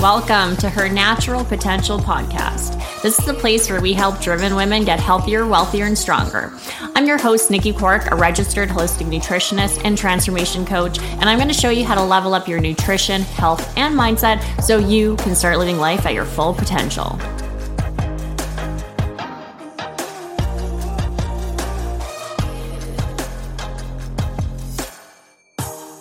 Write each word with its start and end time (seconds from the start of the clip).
Welcome 0.00 0.56
to 0.56 0.70
her 0.70 0.88
Natural 0.88 1.44
Potential 1.44 1.98
podcast. 1.98 3.02
This 3.02 3.18
is 3.18 3.28
a 3.28 3.34
place 3.34 3.68
where 3.68 3.82
we 3.82 3.92
help 3.92 4.18
driven 4.18 4.54
women 4.54 4.86
get 4.86 4.98
healthier, 4.98 5.46
wealthier, 5.46 5.84
and 5.84 5.96
stronger. 5.96 6.54
I'm 6.94 7.06
your 7.06 7.18
host, 7.18 7.50
Nikki 7.50 7.74
Cork, 7.74 8.10
a 8.10 8.16
registered 8.16 8.70
holistic 8.70 9.08
nutritionist 9.08 9.84
and 9.84 9.98
transformation 9.98 10.64
coach, 10.64 10.98
and 10.98 11.24
I'm 11.24 11.36
going 11.36 11.48
to 11.48 11.54
show 11.54 11.68
you 11.68 11.84
how 11.84 11.96
to 11.96 12.02
level 12.02 12.32
up 12.32 12.48
your 12.48 12.60
nutrition, 12.60 13.20
health, 13.20 13.76
and 13.76 13.94
mindset 13.94 14.62
so 14.62 14.78
you 14.78 15.16
can 15.16 15.34
start 15.34 15.58
living 15.58 15.76
life 15.76 16.06
at 16.06 16.14
your 16.14 16.24
full 16.24 16.54
potential. 16.54 17.18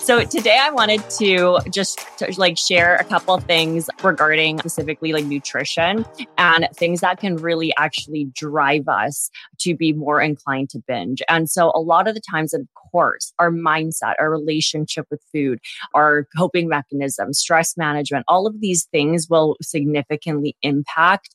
So 0.09 0.23
today 0.23 0.57
I 0.59 0.71
wanted 0.71 1.07
to 1.19 1.59
just 1.71 1.99
to 2.17 2.33
like 2.39 2.57
share 2.57 2.95
a 2.95 3.03
couple 3.03 3.37
things 3.41 3.91
regarding 4.01 4.57
specifically 4.57 5.13
like 5.13 5.25
nutrition 5.25 6.03
and 6.35 6.67
things 6.73 7.01
that 7.01 7.19
can 7.19 7.35
really 7.35 7.71
actually 7.77 8.25
drive 8.33 8.87
us 8.87 9.29
to 9.59 9.75
be 9.75 9.93
more 9.93 10.19
inclined 10.19 10.71
to 10.71 10.79
binge. 10.87 11.21
And 11.29 11.47
so 11.47 11.71
a 11.75 11.79
lot 11.79 12.07
of 12.07 12.15
the 12.15 12.21
times, 12.21 12.55
of 12.55 12.61
course, 12.91 13.35
our 13.37 13.51
mindset, 13.51 14.15
our 14.17 14.31
relationship 14.31 15.05
with 15.11 15.21
food, 15.31 15.59
our 15.93 16.25
coping 16.35 16.67
mechanism, 16.67 17.31
stress 17.31 17.77
management, 17.77 18.25
all 18.27 18.47
of 18.47 18.61
these 18.61 18.85
things 18.85 19.27
will 19.29 19.57
significantly 19.61 20.55
impact 20.63 21.29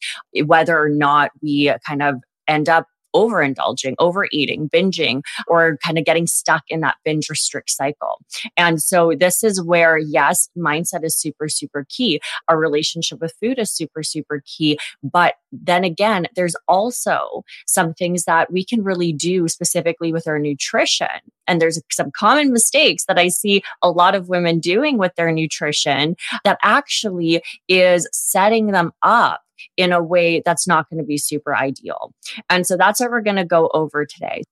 whether 0.47 0.77
or 0.77 0.89
not 0.89 1.31
we 1.41 1.73
kind 1.87 2.03
of 2.03 2.17
end 2.49 2.69
up 2.69 2.89
overindulging, 3.15 3.95
overeating, 3.99 4.69
binging, 4.69 5.23
or 5.47 5.79
kind 5.85 5.99
of 5.99 6.05
getting 6.05 6.27
stuck 6.27 6.63
in 6.69 6.81
that 6.81 6.97
binge 7.05 7.29
restrict 7.31 7.71
cycle. 7.71 8.21
And 8.57 8.83
so 8.83 9.13
this 9.19 9.43
is 9.43 9.63
where, 9.63 9.99
yes, 9.99 10.49
mindset 10.57 11.05
is 11.05 11.17
super, 11.17 11.49
super 11.49 11.87
key. 11.89 12.21
Our 12.49 12.59
relationship 12.59 13.21
with 13.21 13.35
food 13.41 13.59
is 13.59 13.71
super, 13.71 14.03
super 14.03 14.43
key. 14.45 14.79
But 15.03 15.35
then 15.53 15.85
again, 15.85 16.27
there's 16.35 16.57
also 16.67 17.45
some 17.67 17.95
things 17.95 18.25
that 18.25 18.53
we 18.53 18.65
can 18.65 18.83
really 18.83 19.13
do 19.13 19.49
specifically 19.49 20.13
with 20.13 20.27
our 20.27 20.39
nutrition. 20.39 21.07
And 21.47 21.61
there's 21.61 21.81
some 21.93 22.11
common 22.11 22.53
mistakes 22.53 23.05
that 23.07 23.19
I 23.19 23.29
see 23.29 23.63
a 23.83 23.91
lot 23.91 24.15
of 24.15 24.29
women 24.29 24.59
doing 24.59 24.99
with 24.99 25.15
their 25.15 25.31
nutrition 25.31 26.17
that 26.45 26.59
actually 26.63 27.43
is 27.69 28.09
setting 28.13 28.69
them 28.69 28.93
up 29.03 29.44
in 29.77 29.93
a 29.93 30.03
way 30.03 30.43
that's 30.45 30.67
not 30.67 30.89
going 30.91 30.99
to 30.99 31.07
be 31.07 31.19
super 31.19 31.57
ideal. 31.57 32.13
And 32.51 32.67
so 32.67 32.77
that's 32.77 33.01
what 33.01 33.11
we're 33.11 33.21
going 33.21 33.37
to 33.37 33.45
go 33.45 33.71
over 33.75 34.07
today. 34.07 34.43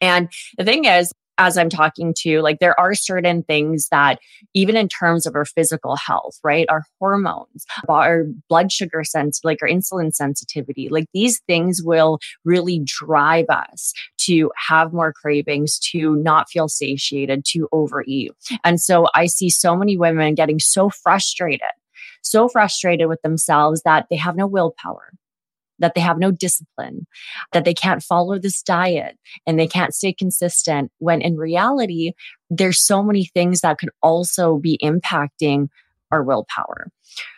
And 0.00 0.30
the 0.56 0.64
thing 0.64 0.84
is, 0.86 1.12
as 1.38 1.56
I'm 1.56 1.70
talking 1.70 2.12
to, 2.18 2.42
like 2.42 2.58
there 2.58 2.78
are 2.78 2.94
certain 2.94 3.42
things 3.42 3.88
that, 3.90 4.18
even 4.52 4.76
in 4.76 4.88
terms 4.88 5.26
of 5.26 5.34
our 5.34 5.46
physical 5.46 5.96
health, 5.96 6.38
right? 6.44 6.66
Our 6.68 6.84
hormones, 6.98 7.64
our 7.88 8.26
blood 8.50 8.70
sugar 8.70 9.02
sense, 9.04 9.40
like 9.42 9.58
our 9.62 9.68
insulin 9.68 10.12
sensitivity, 10.12 10.90
like 10.90 11.06
these 11.14 11.40
things 11.46 11.82
will 11.82 12.18
really 12.44 12.82
drive 12.84 13.46
us 13.48 13.94
to 14.26 14.50
have 14.68 14.92
more 14.92 15.14
cravings, 15.14 15.78
to 15.92 16.14
not 16.16 16.50
feel 16.50 16.68
satiated, 16.68 17.46
to 17.46 17.70
overeat. 17.72 18.32
And 18.62 18.78
so 18.78 19.06
I 19.14 19.24
see 19.24 19.48
so 19.48 19.74
many 19.74 19.96
women 19.96 20.34
getting 20.34 20.58
so 20.58 20.90
frustrated 20.90 21.62
so 22.22 22.48
frustrated 22.48 23.08
with 23.08 23.20
themselves 23.22 23.82
that 23.82 24.06
they 24.10 24.16
have 24.16 24.36
no 24.36 24.46
willpower, 24.46 25.12
that 25.78 25.94
they 25.94 26.00
have 26.00 26.18
no 26.18 26.30
discipline, 26.30 27.06
that 27.52 27.64
they 27.64 27.74
can't 27.74 28.02
follow 28.02 28.38
this 28.38 28.62
diet 28.62 29.18
and 29.46 29.58
they 29.58 29.66
can't 29.66 29.94
stay 29.94 30.12
consistent. 30.12 30.90
When 30.98 31.20
in 31.20 31.36
reality, 31.36 32.12
there's 32.48 32.80
so 32.84 33.02
many 33.02 33.24
things 33.24 33.60
that 33.60 33.78
could 33.78 33.90
also 34.02 34.58
be 34.58 34.78
impacting 34.82 35.68
our 36.10 36.22
willpower. 36.22 36.88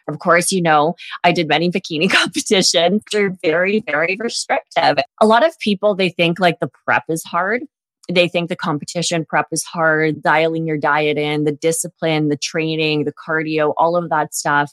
Of 0.09 0.19
course, 0.19 0.51
you 0.53 0.63
know, 0.63 0.95
I 1.25 1.33
did 1.33 1.49
many 1.49 1.71
bikini 1.73 2.11
competitions. 2.11 3.03
They're 3.13 3.37
very, 3.43 3.81
very 3.81 4.17
restrictive. 4.19 4.99
A 5.21 5.27
lot 5.27 5.47
of 5.47 5.59
people, 5.59 5.95
they 5.95 6.11
think 6.11 6.41
like 6.41 6.59
the 6.61 6.71
prep 6.85 7.05
is 7.09 7.23
hard 7.25 7.63
they 8.11 8.29
think 8.29 8.49
the 8.49 8.57
competition 8.57 9.25
prep 9.25 9.47
is 9.53 9.63
hard, 9.65 10.23
dialing 10.23 10.67
your 10.67 10.79
diet 10.79 11.19
in, 11.19 11.45
the 11.45 11.53
discipline, 11.53 12.29
the 12.29 12.37
training, 12.37 13.05
the 13.05 13.13
cardio, 13.13 13.75
all 13.77 13.97
of 13.97 14.11
that 14.11 14.35
stuff. 14.35 14.73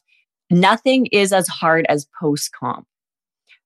Nothing 0.50 1.06
is 1.08 1.32
as 1.32 1.48
hard 1.48 1.86
as 1.90 2.08
post 2.20 2.52
comp. 2.52 2.88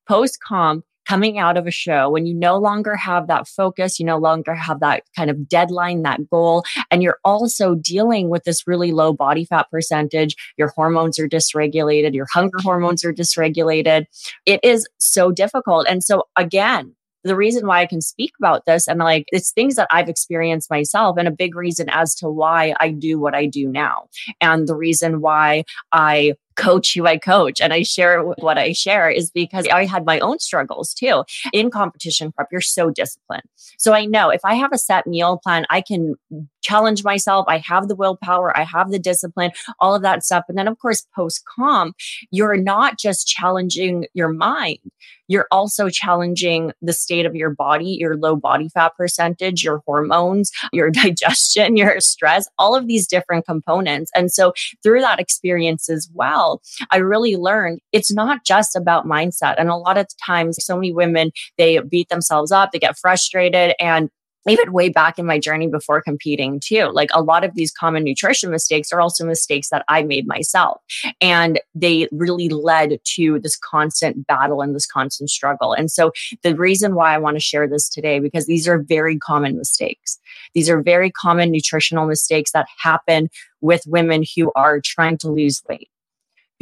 Post 0.07 0.39
comp, 0.45 0.83
coming 1.05 1.37
out 1.37 1.57
of 1.57 1.67
a 1.67 1.71
show 1.71 2.09
when 2.09 2.25
you 2.25 2.33
no 2.33 2.57
longer 2.57 2.95
have 2.95 3.27
that 3.27 3.47
focus, 3.47 3.99
you 3.99 4.05
no 4.05 4.17
longer 4.17 4.53
have 4.53 4.79
that 4.79 5.03
kind 5.15 5.29
of 5.29 5.47
deadline, 5.47 6.03
that 6.03 6.29
goal, 6.29 6.63
and 6.91 7.03
you're 7.03 7.19
also 7.23 7.75
dealing 7.75 8.29
with 8.29 8.43
this 8.43 8.67
really 8.67 8.91
low 8.91 9.13
body 9.13 9.45
fat 9.45 9.67
percentage. 9.71 10.35
Your 10.57 10.69
hormones 10.69 11.19
are 11.19 11.27
dysregulated, 11.27 12.13
your 12.13 12.27
hunger 12.33 12.57
hormones 12.61 13.03
are 13.03 13.13
dysregulated. 13.13 14.05
It 14.45 14.59
is 14.63 14.87
so 14.97 15.31
difficult. 15.31 15.87
And 15.87 16.03
so, 16.03 16.23
again, 16.35 16.95
the 17.23 17.35
reason 17.35 17.67
why 17.67 17.81
I 17.81 17.85
can 17.85 18.01
speak 18.01 18.33
about 18.39 18.65
this 18.65 18.87
and 18.87 18.99
like 18.99 19.25
it's 19.31 19.51
things 19.51 19.75
that 19.75 19.87
I've 19.91 20.09
experienced 20.09 20.69
myself 20.69 21.17
and 21.17 21.27
a 21.27 21.31
big 21.31 21.55
reason 21.55 21.89
as 21.89 22.15
to 22.15 22.29
why 22.29 22.73
I 22.79 22.89
do 22.89 23.19
what 23.19 23.35
I 23.35 23.45
do 23.45 23.67
now. 23.67 24.07
And 24.41 24.67
the 24.67 24.75
reason 24.75 25.21
why 25.21 25.63
I 25.91 26.35
coach 26.55 26.93
who 26.93 27.05
I 27.05 27.17
coach 27.17 27.61
and 27.61 27.73
I 27.73 27.83
share 27.83 28.23
what 28.23 28.57
I 28.57 28.73
share 28.73 29.09
is 29.09 29.31
because 29.31 29.67
I 29.67 29.85
had 29.85 30.05
my 30.05 30.19
own 30.19 30.39
struggles 30.39 30.93
too. 30.93 31.23
In 31.51 31.69
competition 31.69 32.31
prep, 32.31 32.47
you're 32.51 32.61
so 32.61 32.89
disciplined. 32.89 33.43
So 33.77 33.93
I 33.93 34.05
know 34.05 34.29
if 34.29 34.41
I 34.43 34.55
have 34.55 34.71
a 34.73 34.77
set 34.77 35.07
meal 35.07 35.39
plan, 35.43 35.65
I 35.69 35.81
can 35.81 36.15
challenge 36.63 37.03
myself. 37.03 37.45
I 37.47 37.57
have 37.59 37.87
the 37.87 37.95
willpower, 37.95 38.57
I 38.57 38.63
have 38.63 38.89
the 38.89 38.99
discipline, 38.99 39.51
all 39.79 39.93
of 39.93 40.01
that 40.01 40.23
stuff. 40.23 40.45
And 40.47 40.57
then, 40.57 40.67
of 40.67 40.79
course, 40.79 41.05
post 41.15 41.43
comp, 41.45 41.95
you're 42.31 42.57
not 42.57 42.97
just 42.97 43.27
challenging 43.27 44.07
your 44.13 44.29
mind, 44.29 44.79
you're 45.27 45.47
also 45.51 45.89
challenging 45.89 46.71
the 46.81 46.93
state 46.93 47.25
of 47.25 47.35
your 47.35 47.49
body, 47.49 47.97
your 47.99 48.15
low 48.17 48.35
body 48.35 48.69
fat 48.69 48.93
percentage, 48.95 49.63
your 49.63 49.81
hormones, 49.85 50.51
your 50.71 50.89
digestion, 51.03 51.77
your 51.77 51.99
stress, 51.99 52.47
all 52.57 52.75
of 52.75 52.87
these 52.87 53.07
different 53.07 53.45
components. 53.45 54.11
And 54.15 54.31
so, 54.31 54.53
through 54.81 55.01
that 55.01 55.19
experience 55.19 55.89
as 55.89 56.09
well, 56.13 56.42
well, 56.43 56.61
I 56.91 56.97
really 56.97 57.35
learned 57.35 57.79
it's 57.91 58.11
not 58.11 58.43
just 58.45 58.75
about 58.75 59.05
mindset. 59.05 59.55
And 59.57 59.69
a 59.69 59.75
lot 59.75 59.97
of 59.97 60.07
times, 60.25 60.57
so 60.63 60.75
many 60.75 60.91
women, 60.91 61.31
they 61.57 61.79
beat 61.79 62.09
themselves 62.09 62.51
up, 62.51 62.71
they 62.71 62.79
get 62.79 62.97
frustrated 62.97 63.73
and 63.79 64.09
even 64.49 64.73
way 64.73 64.89
back 64.89 65.17
in 65.17 65.25
my 65.25 65.39
journey 65.39 65.67
before 65.67 66.01
competing 66.01 66.59
too 66.59 66.89
like 66.91 67.09
a 67.13 67.21
lot 67.21 67.45
of 67.45 67.55
these 67.55 67.71
common 67.71 68.03
nutrition 68.03 68.51
mistakes 68.51 68.91
are 68.91 68.99
also 68.99 69.25
mistakes 69.25 69.69
that 69.69 69.85
i 69.87 70.03
made 70.03 70.27
myself. 70.27 70.81
And 71.21 71.61
they 71.73 72.09
really 72.11 72.49
led 72.49 72.99
to 73.15 73.39
this 73.39 73.55
constant 73.55 74.27
battle 74.27 74.61
and 74.61 74.75
this 74.75 74.85
constant 74.85 75.29
struggle. 75.29 75.71
And 75.71 75.89
so 75.89 76.11
the 76.41 76.57
reason 76.57 76.93
why 76.93 77.13
i 77.13 77.17
want 77.17 77.37
to 77.37 77.39
share 77.39 77.69
this 77.69 77.87
today 77.87 78.19
because 78.19 78.45
these 78.45 78.67
are 78.67 78.79
very 78.79 79.17
common 79.17 79.57
mistakes. 79.57 80.19
These 80.53 80.69
are 80.69 80.81
very 80.81 81.09
common 81.09 81.49
nutritional 81.49 82.05
mistakes 82.05 82.51
that 82.51 82.67
happen 82.77 83.29
with 83.61 83.83
women 83.87 84.25
who 84.35 84.51
are 84.57 84.81
trying 84.83 85.17
to 85.19 85.31
lose 85.31 85.61
weight 85.69 85.87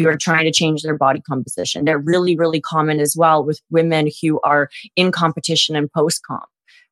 who 0.02 0.10
are 0.10 0.18
trying 0.18 0.46
to 0.46 0.52
change 0.52 0.82
their 0.82 0.98
body 0.98 1.22
composition. 1.22 1.86
They're 1.86 2.00
really, 2.00 2.36
really 2.36 2.62
common 2.62 3.00
as 3.00 3.16
well 3.16 3.44
with 3.44 3.62
women 3.70 4.10
who 4.22 4.40
are 4.42 4.70
in 4.96 5.12
competition 5.12 5.76
and 5.76 5.92
post 5.92 6.22
comp, 6.26 6.46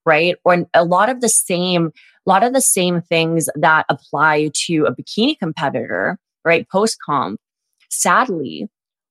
right? 0.05 0.35
Or 0.43 0.65
a 0.73 0.85
lot 0.85 1.09
of 1.09 1.21
the 1.21 1.29
same, 1.29 1.87
a 2.25 2.29
lot 2.29 2.43
of 2.43 2.53
the 2.53 2.61
same 2.61 3.01
things 3.01 3.49
that 3.55 3.85
apply 3.89 4.51
to 4.65 4.85
a 4.85 4.95
bikini 4.95 5.37
competitor, 5.37 6.17
right? 6.45 6.67
Post 6.69 6.97
comp, 7.05 7.39
sadly, 7.89 8.67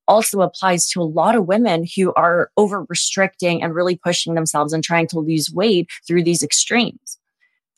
also 0.07 0.41
applies 0.41 0.89
to 0.89 1.01
a 1.01 1.05
lot 1.05 1.35
of 1.35 1.47
women 1.47 1.85
who 1.95 2.13
are 2.15 2.51
over 2.57 2.87
restricting 2.89 3.63
and 3.63 3.75
really 3.75 3.97
pushing 3.97 4.35
themselves 4.35 4.73
and 4.73 4.83
trying 4.83 5.07
to 5.07 5.19
lose 5.19 5.51
weight 5.53 5.89
through 6.07 6.25
these 6.25 6.43
extremes. 6.43 7.19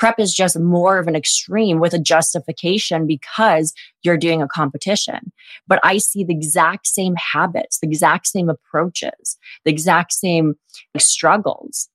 Prep 0.01 0.19
is 0.19 0.35
just 0.35 0.59
more 0.59 0.99
of 0.99 1.07
an 1.07 1.15
extreme 1.15 1.79
with 1.79 1.93
a 1.93 1.99
justification 1.99 3.07
because 3.07 3.75
you're 4.03 4.17
doing 4.17 4.41
a 4.41 4.49
competition. 4.49 5.31
But 5.69 5.79
I 5.85 5.99
see 5.99 6.25
the 6.25 6.33
exact 6.33 6.87
same 6.87 7.15
habits, 7.17 7.79
the 7.79 7.87
exact 7.87 8.27
same 8.27 8.49
approaches, 8.49 9.37
the 9.67 9.71
exact 9.71 10.13
same 10.15 10.55
struggles 10.97 11.91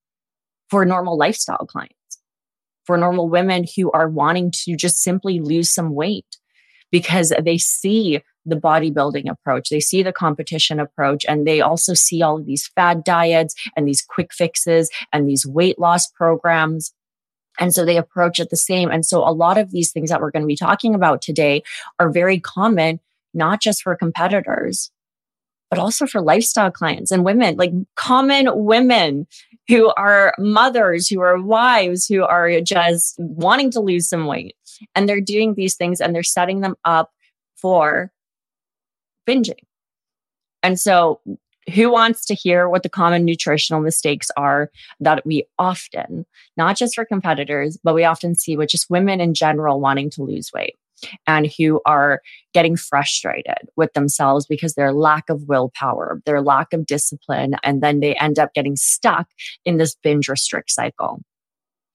for 0.69 0.85
normal 0.85 1.17
lifestyle 1.17 1.65
clients, 1.65 1.95
for 2.85 2.95
normal 2.95 3.27
women 3.27 3.65
who 3.75 3.91
are 3.91 4.07
wanting 4.07 4.51
to 4.65 4.77
just 4.77 5.01
simply 5.01 5.39
lose 5.39 5.71
some 5.71 5.95
weight 5.95 6.37
because 6.91 7.33
they 7.43 7.57
see 7.57 8.21
the 8.45 8.55
bodybuilding 8.55 9.27
approach. 9.27 9.69
They 9.69 9.79
see 9.79 10.03
the 10.03 10.13
competition 10.13 10.79
approach 10.79 11.25
and 11.27 11.47
they 11.47 11.59
also 11.59 11.95
see 11.95 12.21
all 12.21 12.37
of 12.37 12.45
these 12.45 12.67
fad 12.75 13.03
diets 13.03 13.55
and 13.75 13.87
these 13.87 14.03
quick 14.03 14.31
fixes 14.31 14.91
and 15.11 15.27
these 15.27 15.43
weight 15.43 15.79
loss 15.79 16.07
programs. 16.07 16.93
And 17.59 17.73
so 17.73 17.85
they 17.85 17.97
approach 17.97 18.39
it 18.39 18.49
the 18.49 18.57
same. 18.57 18.89
And 18.89 19.05
so 19.05 19.27
a 19.27 19.31
lot 19.31 19.57
of 19.57 19.71
these 19.71 19.91
things 19.91 20.09
that 20.09 20.21
we're 20.21 20.31
going 20.31 20.43
to 20.43 20.47
be 20.47 20.55
talking 20.55 20.93
about 20.93 21.21
today 21.21 21.63
are 21.99 22.09
very 22.09 22.39
common, 22.39 22.99
not 23.33 23.61
just 23.61 23.83
for 23.83 23.95
competitors, 23.95 24.91
but 25.69 25.79
also 25.79 26.05
for 26.05 26.21
lifestyle 26.21 26.71
clients 26.71 27.11
and 27.11 27.25
women, 27.25 27.55
like 27.57 27.71
common 27.95 28.47
women 28.53 29.27
who 29.67 29.91
are 29.97 30.33
mothers, 30.37 31.07
who 31.07 31.21
are 31.21 31.41
wives, 31.41 32.05
who 32.05 32.23
are 32.23 32.61
just 32.61 33.15
wanting 33.17 33.71
to 33.71 33.79
lose 33.79 34.07
some 34.07 34.27
weight. 34.27 34.55
And 34.93 35.09
they're 35.09 35.21
doing 35.21 35.55
these 35.55 35.75
things 35.75 35.99
and 36.01 36.13
they're 36.13 36.23
setting 36.23 36.61
them 36.61 36.75
up 36.85 37.11
for 37.55 38.11
binging. 39.27 39.63
And 40.61 40.79
so, 40.79 41.21
who 41.73 41.91
wants 41.91 42.25
to 42.25 42.35
hear 42.35 42.69
what 42.69 42.83
the 42.83 42.89
common 42.89 43.25
nutritional 43.25 43.81
mistakes 43.81 44.29
are 44.37 44.69
that 44.99 45.25
we 45.25 45.45
often, 45.57 46.25
not 46.57 46.77
just 46.77 46.95
for 46.95 47.05
competitors, 47.05 47.77
but 47.83 47.95
we 47.95 48.03
often 48.03 48.35
see 48.35 48.55
with 48.55 48.69
just 48.69 48.89
women 48.89 49.19
in 49.19 49.33
general 49.33 49.79
wanting 49.79 50.09
to 50.11 50.23
lose 50.23 50.51
weight? 50.53 50.75
and 51.27 51.51
who 51.57 51.81
are 51.85 52.21
getting 52.53 52.75
frustrated 52.77 53.69
with 53.75 53.93
themselves 53.93 54.45
because 54.45 54.73
their 54.75 54.93
lack 54.93 55.29
of 55.29 55.43
willpower, 55.43 56.21
their 56.25 56.41
lack 56.41 56.73
of 56.73 56.85
discipline, 56.85 57.55
and 57.63 57.81
then 57.81 57.99
they 57.99 58.15
end 58.15 58.39
up 58.39 58.53
getting 58.53 58.75
stuck 58.75 59.27
in 59.65 59.77
this 59.77 59.95
binge 59.95 60.27
restrict 60.27 60.71
cycle. 60.71 61.21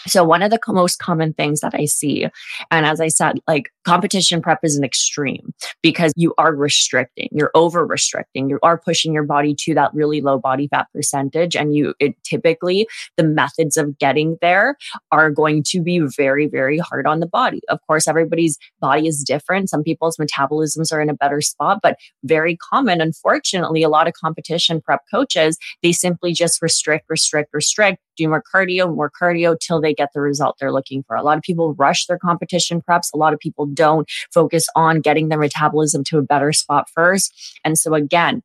So 0.07 0.25
one 0.25 0.43
of 0.43 0.51
the 0.51 0.61
most 0.69 0.99
common 0.99 1.33
things 1.33 1.61
that 1.61 1.75
I 1.75 1.85
see, 1.85 2.27
and 2.71 2.87
as 2.87 3.01
I 3.01 3.09
said, 3.09 3.39
like 3.47 3.71
competition 3.85 4.41
prep 4.41 4.61
is 4.63 4.77
an 4.77 4.85
extreme 4.85 5.53
because 5.83 6.13
you 6.17 6.35
are 6.39 6.55
restricting, 6.55 7.29
you're 7.33 7.51
over 7.55 7.87
restricting, 7.87 8.49
you 8.49 8.59
are 8.63 8.79
pushing 8.79 9.13
your 9.13 9.25
body 9.25 9.55
to 9.61 9.75
that 9.75 9.93
really 9.95 10.21
low 10.21 10.39
body 10.39 10.69
fat 10.69 10.87
percentage. 10.95 11.57
And 11.57 11.75
you 11.75 11.95
it, 12.01 12.15
typically 12.25 12.89
the 13.17 13.25
methods 13.25 13.77
of 13.77 13.99
getting 13.99 14.39
there 14.41 14.77
are 15.13 15.31
going 15.31 15.63
to 15.65 15.83
be 15.83 16.01
very, 16.17 16.47
very 16.47 16.79
hard 16.79 17.07
on 17.07 17.21
the 17.21 17.27
body. 17.27 17.61
Of 17.69 17.79
course, 17.87 18.09
everybody's 18.09 18.59
body 18.81 19.07
is 19.07 19.23
different. 19.23 19.71
Some 19.71 19.83
people's 19.83 20.17
metabolisms 20.17 20.93
are 20.93 21.01
in 21.01 21.11
a 21.11 21.15
better 21.15 21.41
spot, 21.41 21.81
but 21.83 21.97
very 22.25 22.57
common. 22.57 23.01
Unfortunately, 23.01 23.83
a 23.83 23.89
lot 23.89 24.09
of 24.09 24.15
competition 24.15 24.81
prep 24.81 25.03
coaches, 25.13 25.59
they 25.83 25.93
simply 25.93 26.33
just 26.33 26.63
restrict, 26.63 27.07
restrict, 27.09 27.51
restrict, 27.53 27.99
do 28.17 28.29
more 28.29 28.43
cardio, 28.55 28.95
more 28.95 29.11
cardio 29.11 29.59
till 29.59 29.81
they 29.81 29.90
get 29.95 30.13
the 30.13 30.21
result 30.21 30.57
they're 30.59 30.73
looking 30.73 31.03
for. 31.03 31.17
A 31.17 31.23
lot 31.23 31.37
of 31.37 31.43
people 31.43 31.75
rush 31.75 32.07
their 32.07 32.19
competition 32.19 32.83
preps. 32.83 33.13
A 33.13 33.17
lot 33.17 33.33
of 33.33 33.39
people 33.39 33.67
don't 33.67 34.09
focus 34.33 34.67
on 34.77 35.01
getting 35.01 35.29
their 35.29 35.39
metabolism 35.39 36.05
to 36.05 36.19
a 36.19 36.23
better 36.23 36.53
spot 36.53 36.89
first. 36.91 37.33
And 37.65 37.79
so 37.79 37.95
again, 37.95 38.43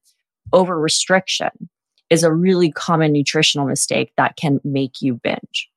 over 0.54 0.80
restriction 0.80 1.50
is 2.10 2.24
a 2.24 2.32
really 2.32 2.72
common 2.72 3.12
nutritional 3.12 3.66
mistake 3.66 4.12
that 4.18 4.38
can 4.38 4.60
make 4.64 5.02
you 5.02 5.16
binge 5.16 5.70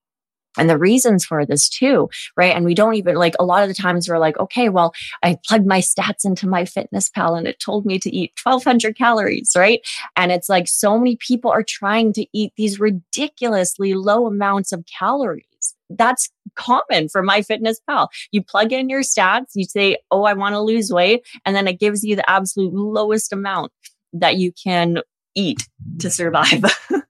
and 0.59 0.69
the 0.69 0.77
reasons 0.77 1.25
for 1.25 1.47
this 1.47 1.69
too, 1.69 2.11
right? 2.37 2.55
And 2.55 2.65
we 2.65 2.75
don't 2.75 2.95
even 2.95 3.15
like 3.15 3.35
a 3.39 3.45
lot 3.45 3.63
of 3.63 3.69
the 3.69 3.75
times 3.75 4.09
we're 4.09 4.19
like, 4.19 4.39
okay, 4.39 4.69
well, 4.69 4.93
I 5.23 5.39
plugged 5.47 5.67
my 5.67 5.81
stats 5.81 6.25
into 6.25 6.47
MyFitnessPal 6.47 7.39
and 7.39 7.47
it 7.47 7.61
told 7.61 7.87
me 7.87 7.99
to 8.01 8.15
eat 8.15 8.33
1200 8.43 8.97
calories, 8.97 9.53
right? 9.57 9.81
And 10.17 10.33
it's 10.33 10.49
like 10.49 10.69
so 10.69 10.99
many 10.99 11.17
people 11.17 11.51
are 11.51 11.63
trying 11.63 12.13
to 12.15 12.27
eat 12.33 12.53
these 12.57 12.81
ridiculously 12.81 13.95
low 13.95 14.27
amounts 14.27 14.73
of 14.73 14.85
calories. 14.87 15.45
That's 15.91 16.31
common 16.55 17.09
for 17.09 17.23
MyFitnessPal. 17.23 18.09
You 18.33 18.43
plug 18.43 18.73
in 18.73 18.89
your 18.89 19.03
stats, 19.03 19.53
you 19.55 19.65
say, 19.65 19.97
oh, 20.11 20.25
I 20.25 20.35
want 20.35 20.55
to 20.55 20.61
lose 20.61 20.93
weight. 20.93 21.27
And 21.45 21.57
then 21.57 21.67
it 21.67 21.81
gives 21.81 22.05
you 22.05 22.17
the 22.17 22.29
absolute 22.29 22.75
lowest 22.75 23.33
amount 23.33 23.73
that 24.13 24.37
you 24.37 24.53
can 24.53 24.99
eat 25.35 25.67
to 26.01 26.11
survive, 26.11 26.65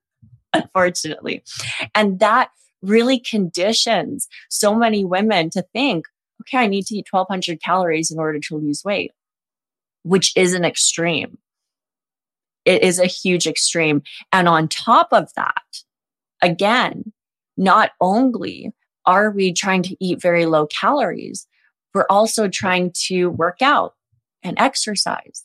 unfortunately. 0.52 1.42
And 1.94 2.20
that 2.20 2.50
really 2.82 3.18
conditions 3.18 4.28
so 4.48 4.74
many 4.74 5.04
women 5.04 5.50
to 5.50 5.62
think, 5.72 6.06
okay, 6.42 6.58
I 6.58 6.66
need 6.66 6.86
to 6.86 6.96
eat 6.96 7.08
1200 7.10 7.60
calories 7.62 8.10
in 8.10 8.18
order 8.18 8.38
to 8.38 8.56
lose 8.56 8.84
weight, 8.84 9.12
which 10.02 10.36
is 10.36 10.54
an 10.54 10.64
extreme. 10.64 11.38
It 12.64 12.82
is 12.82 12.98
a 12.98 13.06
huge 13.06 13.46
extreme. 13.46 14.02
And 14.32 14.46
on 14.46 14.68
top 14.68 15.08
of 15.12 15.32
that, 15.34 15.62
again, 16.42 17.12
not 17.58 17.90
only 18.00 18.72
are 19.04 19.30
we 19.30 19.52
trying 19.52 19.82
to 19.82 19.96
eat 20.00 20.22
very 20.22 20.46
low 20.46 20.66
calories, 20.66 21.46
we're 21.92 22.06
also 22.08 22.48
trying 22.48 22.92
to 23.06 23.28
work 23.28 23.60
out 23.60 23.94
and 24.42 24.58
exercise 24.58 25.44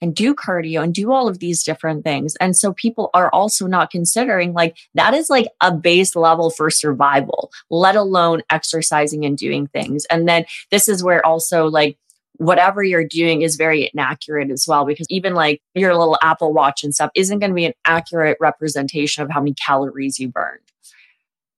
and 0.00 0.14
do 0.14 0.34
cardio 0.34 0.82
and 0.82 0.94
do 0.94 1.10
all 1.10 1.26
of 1.26 1.38
these 1.38 1.62
different 1.62 2.04
things. 2.04 2.36
And 2.36 2.56
so 2.56 2.72
people 2.72 3.10
are 3.14 3.30
also 3.32 3.66
not 3.66 3.90
considering 3.90 4.52
like 4.52 4.76
that 4.94 5.14
is 5.14 5.30
like 5.30 5.46
a 5.60 5.72
base 5.72 6.14
level 6.14 6.50
for 6.50 6.70
survival, 6.70 7.50
let 7.70 7.96
alone 7.96 8.42
exercising 8.50 9.24
and 9.24 9.38
doing 9.38 9.66
things. 9.68 10.04
And 10.06 10.28
then 10.28 10.44
this 10.70 10.88
is 10.88 11.02
where 11.02 11.24
also 11.24 11.66
like 11.66 11.98
whatever 12.34 12.82
you're 12.84 13.06
doing 13.06 13.40
is 13.40 13.56
very 13.56 13.90
inaccurate 13.92 14.50
as 14.50 14.66
well 14.68 14.84
because 14.84 15.06
even 15.08 15.34
like 15.34 15.62
your 15.74 15.96
little 15.96 16.18
Apple 16.22 16.52
Watch 16.52 16.84
and 16.84 16.94
stuff 16.94 17.10
isn't 17.14 17.38
going 17.38 17.50
to 17.50 17.54
be 17.54 17.64
an 17.64 17.72
accurate 17.86 18.36
representation 18.40 19.22
of 19.22 19.30
how 19.30 19.40
many 19.40 19.54
calories 19.54 20.18
you 20.18 20.28
burned. 20.28 20.60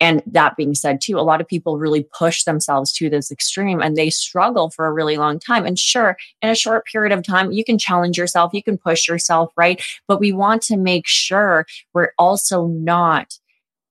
And 0.00 0.22
that 0.26 0.56
being 0.56 0.74
said, 0.74 1.00
too, 1.00 1.18
a 1.18 1.22
lot 1.22 1.40
of 1.40 1.48
people 1.48 1.78
really 1.78 2.06
push 2.16 2.44
themselves 2.44 2.92
to 2.94 3.10
this 3.10 3.30
extreme 3.30 3.80
and 3.80 3.96
they 3.96 4.10
struggle 4.10 4.70
for 4.70 4.86
a 4.86 4.92
really 4.92 5.16
long 5.16 5.40
time. 5.40 5.66
And 5.66 5.78
sure, 5.78 6.16
in 6.40 6.50
a 6.50 6.54
short 6.54 6.86
period 6.86 7.12
of 7.12 7.24
time, 7.24 7.50
you 7.50 7.64
can 7.64 7.78
challenge 7.78 8.16
yourself, 8.16 8.54
you 8.54 8.62
can 8.62 8.78
push 8.78 9.08
yourself, 9.08 9.52
right? 9.56 9.82
But 10.06 10.20
we 10.20 10.32
want 10.32 10.62
to 10.62 10.76
make 10.76 11.06
sure 11.06 11.66
we're 11.94 12.12
also 12.18 12.66
not 12.66 13.38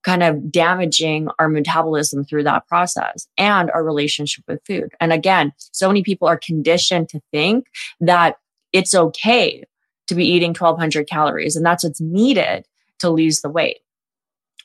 kind 0.02 0.22
of 0.22 0.50
damaging 0.50 1.28
our 1.38 1.48
metabolism 1.48 2.24
through 2.24 2.44
that 2.44 2.66
process 2.66 3.28
and 3.36 3.70
our 3.72 3.84
relationship 3.84 4.44
with 4.48 4.64
food. 4.64 4.92
And 5.00 5.12
again, 5.12 5.52
so 5.58 5.88
many 5.88 6.02
people 6.02 6.28
are 6.28 6.38
conditioned 6.38 7.10
to 7.10 7.20
think 7.30 7.66
that 8.00 8.36
it's 8.72 8.94
okay 8.94 9.64
to 10.06 10.14
be 10.14 10.24
eating 10.24 10.50
1200 10.50 11.08
calories 11.08 11.56
and 11.56 11.66
that's 11.66 11.84
what's 11.84 12.00
needed 12.00 12.66
to 13.00 13.10
lose 13.10 13.40
the 13.40 13.50
weight. 13.50 13.80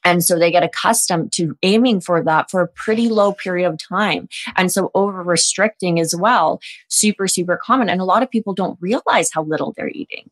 And 0.04 0.24
so 0.24 0.38
they 0.38 0.52
get 0.52 0.64
accustomed 0.64 1.32
to 1.34 1.58
aiming 1.64 2.02
for 2.02 2.22
that 2.24 2.52
for 2.52 2.62
a 2.62 2.68
pretty 2.68 3.10
low 3.10 3.34
period 3.34 3.72
of 3.72 3.78
time. 3.78 4.28
And 4.56 4.72
so 4.72 4.92
over 4.94 5.24
restricting 5.24 6.00
as 6.00 6.16
well, 6.16 6.60
super, 6.90 7.28
super 7.28 7.58
common. 7.58 7.90
And 7.90 8.02
a 8.02 8.06
lot 8.06 8.24
of 8.24 8.30
people 8.30 8.54
don't 8.54 8.78
realize 8.82 9.32
how 9.32 9.44
little 9.44 9.74
they're 9.76 9.90
eating. 9.90 10.30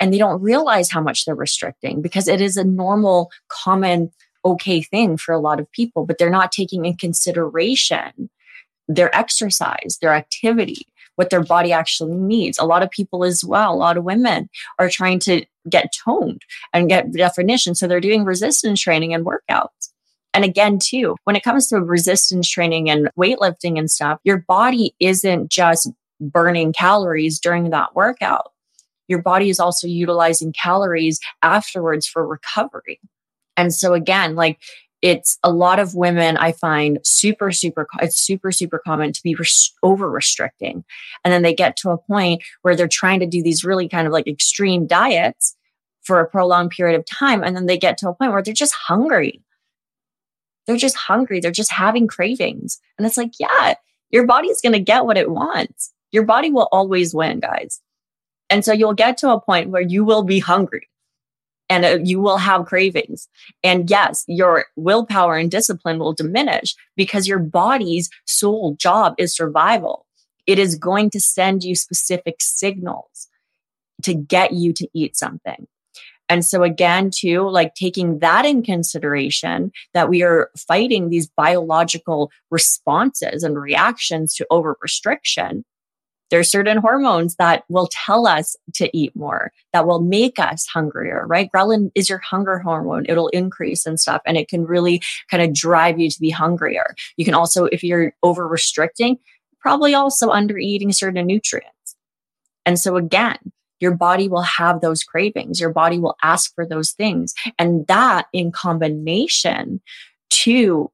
And 0.00 0.12
they 0.12 0.18
don't 0.18 0.40
realize 0.40 0.90
how 0.90 1.00
much 1.00 1.24
they're 1.24 1.34
restricting 1.34 2.02
because 2.02 2.28
it 2.28 2.40
is 2.40 2.56
a 2.56 2.64
normal, 2.64 3.30
common, 3.48 4.10
okay 4.44 4.82
thing 4.82 5.16
for 5.16 5.32
a 5.32 5.40
lot 5.40 5.60
of 5.60 5.70
people, 5.72 6.06
but 6.06 6.18
they're 6.18 6.30
not 6.30 6.52
taking 6.52 6.84
in 6.84 6.96
consideration 6.96 8.30
their 8.86 9.14
exercise, 9.14 9.98
their 10.00 10.14
activity, 10.14 10.86
what 11.18 11.30
their 11.30 11.42
body 11.42 11.72
actually 11.72 12.14
needs. 12.14 12.58
A 12.58 12.64
lot 12.64 12.84
of 12.84 12.92
people 12.92 13.24
as 13.24 13.44
well, 13.44 13.74
a 13.74 13.74
lot 13.74 13.96
of 13.96 14.04
women 14.04 14.48
are 14.78 14.88
trying 14.88 15.18
to 15.18 15.44
get 15.68 15.92
toned 16.04 16.42
and 16.72 16.88
get 16.88 17.12
definition. 17.12 17.74
So 17.74 17.88
they're 17.88 18.00
doing 18.00 18.24
resistance 18.24 18.80
training 18.80 19.12
and 19.12 19.26
workouts. 19.26 19.90
And 20.32 20.44
again, 20.44 20.78
too, 20.78 21.16
when 21.24 21.34
it 21.34 21.42
comes 21.42 21.66
to 21.68 21.80
resistance 21.80 22.48
training 22.48 22.88
and 22.88 23.10
weightlifting 23.18 23.80
and 23.80 23.90
stuff, 23.90 24.20
your 24.22 24.44
body 24.46 24.94
isn't 25.00 25.50
just 25.50 25.90
burning 26.20 26.72
calories 26.72 27.40
during 27.40 27.70
that 27.70 27.96
workout. 27.96 28.52
Your 29.08 29.20
body 29.20 29.50
is 29.50 29.58
also 29.58 29.88
utilizing 29.88 30.52
calories 30.52 31.18
afterwards 31.42 32.06
for 32.06 32.24
recovery. 32.24 33.00
And 33.56 33.74
so, 33.74 33.92
again, 33.92 34.36
like 34.36 34.60
it's 35.00 35.38
a 35.44 35.52
lot 35.52 35.78
of 35.78 35.94
women 35.94 36.36
I 36.36 36.52
find 36.52 36.98
super, 37.04 37.52
super, 37.52 37.86
it's 38.02 38.18
super, 38.18 38.50
super 38.50 38.80
common 38.84 39.12
to 39.12 39.22
be 39.22 39.34
res- 39.34 39.72
over 39.82 40.10
restricting. 40.10 40.84
And 41.24 41.32
then 41.32 41.42
they 41.42 41.54
get 41.54 41.76
to 41.78 41.90
a 41.90 41.98
point 41.98 42.42
where 42.62 42.74
they're 42.74 42.88
trying 42.88 43.20
to 43.20 43.26
do 43.26 43.42
these 43.42 43.64
really 43.64 43.88
kind 43.88 44.06
of 44.06 44.12
like 44.12 44.26
extreme 44.26 44.86
diets 44.86 45.56
for 46.02 46.20
a 46.20 46.28
prolonged 46.28 46.70
period 46.70 46.98
of 46.98 47.06
time. 47.06 47.44
And 47.44 47.54
then 47.54 47.66
they 47.66 47.78
get 47.78 47.98
to 47.98 48.08
a 48.08 48.14
point 48.14 48.32
where 48.32 48.42
they're 48.42 48.54
just 48.54 48.74
hungry. 48.74 49.42
They're 50.66 50.76
just 50.76 50.96
hungry. 50.96 51.40
They're 51.40 51.50
just 51.50 51.72
having 51.72 52.08
cravings. 52.08 52.80
And 52.98 53.06
it's 53.06 53.16
like, 53.16 53.32
yeah, 53.38 53.74
your 54.10 54.26
body's 54.26 54.60
going 54.60 54.72
to 54.72 54.80
get 54.80 55.04
what 55.04 55.16
it 55.16 55.30
wants. 55.30 55.92
Your 56.10 56.24
body 56.24 56.50
will 56.50 56.68
always 56.72 57.14
win, 57.14 57.40
guys. 57.40 57.80
And 58.50 58.64
so 58.64 58.72
you'll 58.72 58.94
get 58.94 59.18
to 59.18 59.30
a 59.30 59.40
point 59.40 59.70
where 59.70 59.82
you 59.82 60.04
will 60.04 60.22
be 60.24 60.38
hungry 60.38 60.88
and 61.68 61.84
uh, 61.84 61.98
you 62.02 62.20
will 62.20 62.38
have 62.38 62.66
cravings. 62.66 63.28
And 63.62 63.90
yes, 63.90 64.24
your 64.26 64.66
willpower 64.76 65.36
and 65.36 65.50
discipline 65.50 65.98
will 65.98 66.12
diminish 66.12 66.74
because 66.96 67.28
your 67.28 67.38
body's 67.38 68.10
sole 68.26 68.74
job 68.74 69.14
is 69.18 69.34
survival. 69.34 70.06
It 70.46 70.58
is 70.58 70.76
going 70.76 71.10
to 71.10 71.20
send 71.20 71.62
you 71.62 71.74
specific 71.74 72.36
signals 72.40 73.28
to 74.02 74.14
get 74.14 74.52
you 74.52 74.72
to 74.74 74.88
eat 74.94 75.16
something. 75.16 75.66
And 76.30 76.44
so 76.44 76.62
again, 76.62 77.10
too, 77.10 77.48
like 77.48 77.74
taking 77.74 78.18
that 78.18 78.44
in 78.44 78.62
consideration 78.62 79.72
that 79.94 80.08
we 80.08 80.22
are 80.22 80.50
fighting 80.56 81.08
these 81.08 81.26
biological 81.26 82.30
responses 82.50 83.42
and 83.42 83.58
reactions 83.58 84.34
to 84.34 84.46
over 84.50 84.76
restriction 84.82 85.64
there's 86.30 86.50
certain 86.50 86.78
hormones 86.78 87.36
that 87.36 87.64
will 87.68 87.88
tell 87.90 88.26
us 88.26 88.56
to 88.74 88.94
eat 88.96 89.14
more, 89.16 89.52
that 89.72 89.86
will 89.86 90.00
make 90.00 90.38
us 90.38 90.66
hungrier, 90.66 91.26
right? 91.26 91.50
Ghrelin 91.54 91.90
is 91.94 92.08
your 92.08 92.18
hunger 92.18 92.58
hormone. 92.58 93.06
It'll 93.08 93.28
increase 93.28 93.86
and 93.86 93.98
stuff, 93.98 94.22
and 94.26 94.36
it 94.36 94.48
can 94.48 94.64
really 94.64 95.02
kind 95.30 95.42
of 95.42 95.54
drive 95.54 95.98
you 95.98 96.10
to 96.10 96.20
be 96.20 96.30
hungrier. 96.30 96.94
You 97.16 97.24
can 97.24 97.34
also, 97.34 97.64
if 97.66 97.82
you're 97.82 98.12
over 98.22 98.46
restricting, 98.46 99.18
probably 99.60 99.94
also 99.94 100.30
under 100.30 100.58
eating 100.58 100.92
certain 100.92 101.26
nutrients. 101.26 101.96
And 102.66 102.78
so 102.78 102.96
again, 102.96 103.38
your 103.80 103.94
body 103.94 104.28
will 104.28 104.42
have 104.42 104.80
those 104.80 105.04
cravings. 105.04 105.60
Your 105.60 105.72
body 105.72 105.98
will 105.98 106.16
ask 106.22 106.54
for 106.54 106.66
those 106.66 106.92
things. 106.92 107.32
And 107.58 107.86
that 107.86 108.26
in 108.32 108.50
combination 108.52 109.80
to 110.30 110.90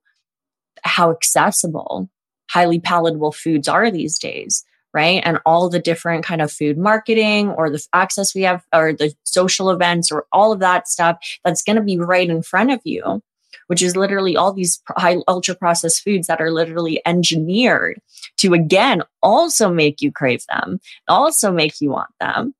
how 0.83 1.11
accessible 1.11 2.09
highly 2.51 2.79
palatable 2.79 3.33
foods 3.33 3.69
are 3.69 3.91
these 3.91 4.19
days 4.19 4.65
right? 4.95 5.21
And 5.25 5.41
all 5.45 5.69
the 5.69 5.81
different 5.81 6.25
kind 6.25 6.41
of 6.41 6.53
food 6.53 6.79
marketing 6.79 7.51
or 7.51 7.69
the 7.69 7.85
access 7.93 8.35
we 8.35 8.43
have 8.43 8.65
or 8.73 8.93
the 8.93 9.13
social 9.25 9.71
events 9.71 10.11
or 10.11 10.25
all 10.33 10.53
of 10.53 10.61
that 10.61 10.89
stuff 10.89 11.19
that's 11.45 11.63
going 11.63 11.77
to 11.77 11.83
be 11.83 11.99
right 11.99 12.31
in 12.31 12.43
front 12.43 12.71
of 12.71 12.81
you, 12.85 13.21
which 13.67 13.83
is 13.83 13.97
literally 13.97 14.37
all 14.37 14.53
these 14.53 14.81
high 14.97 15.17
ultra 15.27 15.57
processed 15.57 16.03
foods 16.03 16.29
that 16.29 16.41
are 16.41 16.53
literally 16.53 17.03
engineered 17.05 18.01
to 18.37 18.55
again 18.55 19.03
also 19.21 19.69
make 19.69 20.01
you 20.01 20.13
crave 20.13 20.45
them, 20.49 20.81
also 21.09 21.51
make 21.51 21.81
you 21.81 21.91
want 21.91 22.11
them. 22.21 22.55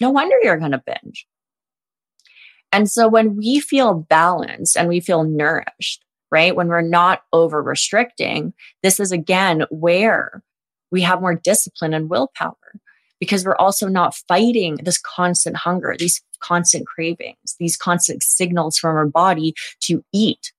No 0.00 0.10
wonder 0.10 0.36
you're 0.42 0.58
going 0.58 0.72
to 0.72 0.82
binge. 0.84 1.26
And 2.72 2.90
so 2.90 3.06
when 3.06 3.36
we 3.36 3.60
feel 3.60 3.94
balanced 3.94 4.76
and 4.76 4.88
we 4.88 4.98
feel 4.98 5.22
nourished, 5.22 6.04
right? 6.32 6.56
When 6.56 6.66
we're 6.66 6.80
not 6.80 7.22
over 7.32 7.62
restricting, 7.62 8.52
this 8.82 8.98
is 8.98 9.12
again 9.12 9.64
where 9.70 10.42
we 10.94 11.02
have 11.02 11.20
more 11.20 11.34
discipline 11.34 11.92
and 11.92 12.08
willpower 12.08 12.54
because 13.18 13.44
we're 13.44 13.56
also 13.56 13.88
not 13.88 14.14
fighting 14.14 14.76
this 14.84 14.96
constant 14.96 15.56
hunger, 15.56 15.96
these 15.98 16.22
constant 16.38 16.86
cravings, 16.86 17.56
these 17.58 17.76
constant 17.76 18.22
signals 18.22 18.78
from 18.78 18.94
our 18.94 19.06
body 19.06 19.54
to 19.80 20.04
eat, 20.12 20.52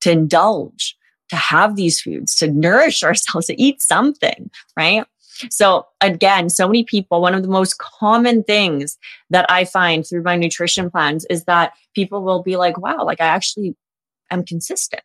to 0.00 0.10
indulge, 0.10 0.96
to 1.28 1.36
have 1.36 1.76
these 1.76 2.00
foods, 2.00 2.34
to 2.34 2.50
nourish 2.50 3.02
ourselves, 3.04 3.46
to 3.46 3.62
eat 3.62 3.80
something, 3.80 4.50
right? 4.76 5.06
So 5.52 5.86
again, 6.00 6.50
so 6.50 6.66
many 6.66 6.82
people, 6.82 7.20
one 7.20 7.36
of 7.36 7.42
the 7.42 7.48
most 7.48 7.78
common 7.78 8.42
things 8.42 8.98
that 9.30 9.48
I 9.48 9.64
find 9.64 10.04
through 10.04 10.24
my 10.24 10.34
nutrition 10.34 10.90
plans 10.90 11.24
is 11.30 11.44
that 11.44 11.74
people 11.94 12.24
will 12.24 12.42
be 12.42 12.56
like, 12.56 12.76
wow, 12.76 13.04
like 13.04 13.20
I 13.20 13.26
actually 13.26 13.76
am 14.32 14.44
consistent. 14.44 15.02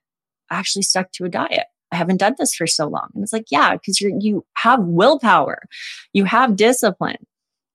I 0.49 0.55
actually 0.55 0.81
stuck 0.81 1.11
to 1.11 1.25
a 1.25 1.29
diet. 1.29 1.67
I 1.93 1.97
haven't 1.97 2.17
done 2.17 2.35
this 2.37 2.55
for 2.55 2.67
so 2.67 2.87
long. 2.87 3.09
And 3.13 3.23
it's 3.23 3.33
like, 3.33 3.45
yeah, 3.51 3.73
because 3.73 4.01
you 4.01 4.17
you 4.19 4.45
have 4.55 4.79
willpower, 4.81 5.63
you 6.13 6.25
have 6.25 6.55
discipline, 6.55 7.25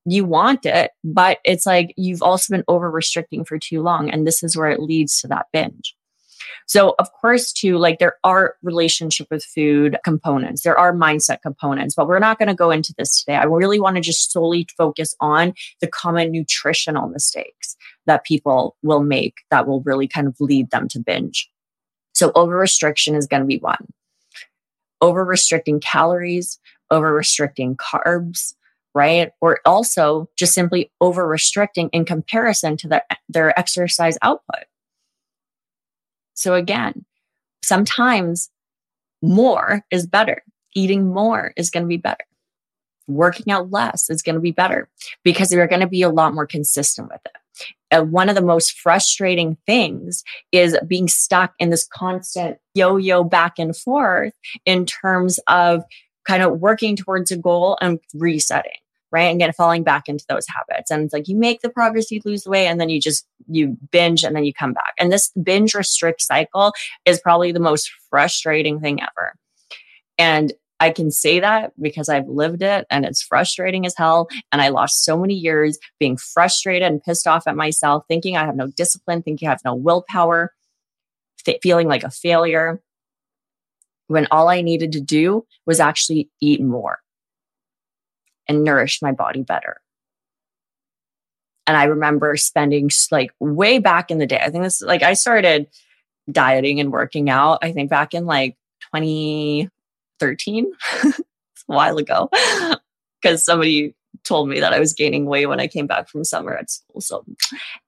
you 0.04 0.24
want 0.24 0.66
it, 0.66 0.90
but 1.04 1.38
it's 1.44 1.66
like 1.66 1.94
you've 1.96 2.22
also 2.22 2.54
been 2.54 2.64
over 2.68 2.90
restricting 2.90 3.44
for 3.44 3.58
too 3.58 3.82
long. 3.82 4.10
And 4.10 4.26
this 4.26 4.42
is 4.42 4.56
where 4.56 4.70
it 4.70 4.80
leads 4.80 5.20
to 5.20 5.28
that 5.28 5.46
binge. 5.52 5.94
So, 6.66 6.94
of 6.98 7.10
course, 7.12 7.52
too, 7.52 7.78
like 7.78 7.98
there 7.98 8.16
are 8.24 8.56
relationship 8.62 9.28
with 9.30 9.44
food 9.44 9.96
components, 10.04 10.62
there 10.62 10.78
are 10.78 10.92
mindset 10.92 11.40
components, 11.42 11.94
but 11.94 12.06
we're 12.06 12.18
not 12.18 12.38
going 12.38 12.48
to 12.48 12.54
go 12.54 12.70
into 12.70 12.94
this 12.98 13.20
today. 13.20 13.36
I 13.36 13.44
really 13.44 13.80
want 13.80 13.96
to 13.96 14.02
just 14.02 14.30
solely 14.30 14.66
focus 14.76 15.14
on 15.20 15.54
the 15.80 15.86
common 15.86 16.30
nutritional 16.30 17.08
mistakes 17.08 17.76
that 18.06 18.24
people 18.24 18.76
will 18.82 19.02
make 19.02 19.34
that 19.50 19.66
will 19.66 19.80
really 19.82 20.08
kind 20.08 20.26
of 20.26 20.36
lead 20.40 20.70
them 20.70 20.88
to 20.88 21.00
binge. 21.00 21.48
So, 22.14 22.32
over 22.34 22.56
restriction 22.56 23.14
is 23.14 23.26
going 23.26 23.42
to 23.42 23.46
be 23.46 23.58
one 23.58 23.86
over 25.00 25.24
restricting 25.24 25.80
calories, 25.80 26.58
over 26.90 27.12
restricting 27.12 27.76
carbs, 27.76 28.54
right? 28.94 29.32
Or 29.40 29.60
also 29.64 30.28
just 30.36 30.54
simply 30.54 30.90
over 31.00 31.26
restricting 31.26 31.88
in 31.90 32.04
comparison 32.04 32.76
to 32.78 32.88
their, 32.88 33.02
their 33.28 33.58
exercise 33.58 34.18
output. 34.22 34.64
So 36.34 36.54
again, 36.54 37.04
sometimes 37.64 38.50
more 39.22 39.82
is 39.90 40.06
better. 40.06 40.42
Eating 40.74 41.12
more 41.12 41.52
is 41.56 41.70
going 41.70 41.84
to 41.84 41.88
be 41.88 41.96
better. 41.96 42.24
Working 43.06 43.52
out 43.52 43.70
less 43.70 44.10
is 44.10 44.22
going 44.22 44.34
to 44.34 44.40
be 44.40 44.52
better 44.52 44.88
because 45.24 45.52
you're 45.52 45.66
going 45.66 45.80
to 45.80 45.88
be 45.88 46.02
a 46.02 46.10
lot 46.10 46.34
more 46.34 46.46
consistent 46.46 47.08
with 47.10 47.20
it 47.24 47.32
uh, 47.90 48.02
one 48.02 48.28
of 48.28 48.34
the 48.34 48.42
most 48.42 48.78
frustrating 48.78 49.56
things 49.66 50.22
is 50.52 50.76
being 50.86 51.08
stuck 51.08 51.54
in 51.58 51.70
this 51.70 51.86
constant 51.86 52.58
yo 52.74 52.96
yo 52.96 53.24
back 53.24 53.58
and 53.58 53.76
forth 53.76 54.34
in 54.64 54.84
terms 54.86 55.38
of 55.46 55.82
kind 56.26 56.42
of 56.42 56.60
working 56.60 56.96
towards 56.96 57.30
a 57.30 57.36
goal 57.36 57.78
and 57.80 57.98
resetting 58.14 58.72
right? 59.10 59.30
And 59.30 59.38
get 59.38 59.54
falling 59.56 59.82
back 59.82 60.08
into 60.08 60.24
those 60.28 60.46
habits. 60.48 60.90
And 60.90 61.04
it's 61.04 61.12
like 61.12 61.28
you 61.28 61.36
make 61.36 61.62
the 61.62 61.70
progress 61.70 62.10
you 62.10 62.20
lose 62.24 62.42
the 62.42 62.50
weight 62.50 62.66
and 62.66 62.80
then 62.80 62.88
you 62.88 63.00
just 63.00 63.26
you 63.48 63.76
binge 63.90 64.22
and 64.22 64.36
then 64.36 64.44
you 64.44 64.52
come 64.52 64.72
back. 64.72 64.94
And 64.98 65.10
this 65.10 65.30
binge 65.42 65.74
restrict 65.74 66.20
cycle 66.20 66.72
is 67.04 67.20
probably 67.20 67.52
the 67.52 67.60
most 67.60 67.90
frustrating 68.10 68.80
thing 68.80 69.00
ever. 69.00 69.34
And 70.18 70.52
I 70.80 70.90
can 70.90 71.10
say 71.10 71.40
that 71.40 71.72
because 71.80 72.08
I've 72.08 72.28
lived 72.28 72.62
it 72.62 72.86
and 72.90 73.04
it's 73.04 73.22
frustrating 73.22 73.84
as 73.84 73.94
hell. 73.96 74.28
And 74.52 74.62
I 74.62 74.68
lost 74.68 75.04
so 75.04 75.18
many 75.18 75.34
years 75.34 75.78
being 75.98 76.16
frustrated 76.16 76.86
and 76.86 77.02
pissed 77.02 77.26
off 77.26 77.48
at 77.48 77.56
myself, 77.56 78.04
thinking 78.06 78.36
I 78.36 78.46
have 78.46 78.56
no 78.56 78.68
discipline, 78.68 79.22
thinking 79.22 79.48
I 79.48 79.52
have 79.52 79.64
no 79.64 79.74
willpower, 79.74 80.54
th- 81.44 81.58
feeling 81.62 81.88
like 81.88 82.04
a 82.04 82.10
failure. 82.10 82.80
When 84.06 84.28
all 84.30 84.48
I 84.48 84.62
needed 84.62 84.92
to 84.92 85.00
do 85.00 85.46
was 85.66 85.80
actually 85.80 86.30
eat 86.40 86.62
more 86.62 87.00
and 88.46 88.64
nourish 88.64 89.02
my 89.02 89.12
body 89.12 89.42
better. 89.42 89.80
And 91.66 91.76
I 91.76 91.84
remember 91.84 92.34
spending 92.36 92.88
like 93.10 93.32
way 93.40 93.78
back 93.78 94.10
in 94.10 94.18
the 94.18 94.26
day, 94.26 94.40
I 94.42 94.48
think 94.48 94.64
this 94.64 94.80
like 94.80 95.02
I 95.02 95.12
started 95.12 95.66
dieting 96.30 96.80
and 96.80 96.90
working 96.90 97.28
out, 97.28 97.58
I 97.62 97.72
think 97.72 97.90
back 97.90 98.14
in 98.14 98.24
like 98.24 98.56
20, 98.90 99.68
13. 100.18 100.70
it's 101.04 101.18
a 101.18 101.22
while 101.66 101.98
ago 101.98 102.28
because 103.22 103.44
somebody 103.44 103.94
told 104.24 104.48
me 104.48 104.60
that 104.60 104.72
I 104.72 104.80
was 104.80 104.92
gaining 104.92 105.26
weight 105.26 105.46
when 105.46 105.60
I 105.60 105.66
came 105.66 105.86
back 105.86 106.08
from 106.08 106.24
summer 106.24 106.54
at 106.54 106.70
school. 106.70 107.00
So, 107.00 107.24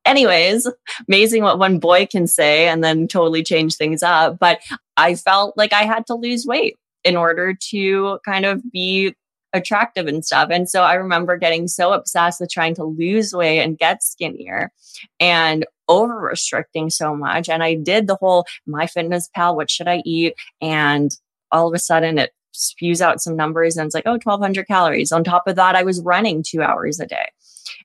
anyways, 0.05 0.67
amazing 1.09 1.43
what 1.43 1.59
one 1.59 1.79
boy 1.79 2.07
can 2.07 2.27
say 2.27 2.69
and 2.69 2.83
then 2.83 3.09
totally 3.09 3.43
change 3.43 3.77
things 3.77 4.03
up. 4.03 4.39
But 4.39 4.61
I 4.97 5.15
felt 5.15 5.57
like 5.57 5.73
I 5.73 5.83
had 5.83 6.07
to 6.07 6.15
lose 6.15 6.47
weight 6.47 6.79
in 7.05 7.17
order 7.17 7.55
to 7.71 8.19
kind 8.25 8.45
of 8.45 8.63
be 8.71 9.15
attractive 9.53 10.07
and 10.07 10.25
stuff. 10.25 10.49
And 10.51 10.69
so 10.69 10.83
I 10.83 10.95
remember 10.95 11.37
getting 11.37 11.67
so 11.67 11.93
obsessed 11.93 12.41
with 12.41 12.51
trying 12.51 12.75
to 12.77 12.85
lose 12.85 13.33
weight 13.33 13.61
and 13.61 13.79
get 13.79 14.03
skinnier 14.03 14.71
and 15.19 15.67
over 15.89 16.15
restricting 16.15 16.89
so 16.91 17.17
much. 17.17 17.49
And 17.49 17.63
I 17.63 17.75
did 17.75 18.07
the 18.07 18.17
whole 18.17 18.47
MyFitnessPal, 18.69 19.57
what 19.57 19.71
should 19.71 19.89
I 19.89 20.03
eat? 20.05 20.35
And 20.61 21.11
all 21.53 21.69
of 21.69 21.75
a 21.75 21.79
sudden 21.79 22.19
it 22.19 22.33
spews 22.53 23.01
out 23.01 23.21
some 23.21 23.37
numbers 23.37 23.77
and 23.77 23.87
it's 23.87 23.95
like, 23.95 24.07
oh, 24.07 24.19
1200 24.23 24.67
calories. 24.67 25.13
On 25.13 25.25
top 25.25 25.47
of 25.47 25.57
that, 25.57 25.77
I 25.77 25.83
was 25.83 26.01
running 26.01 26.43
two 26.43 26.63
hours 26.63 27.01
a 27.01 27.07
day. 27.07 27.29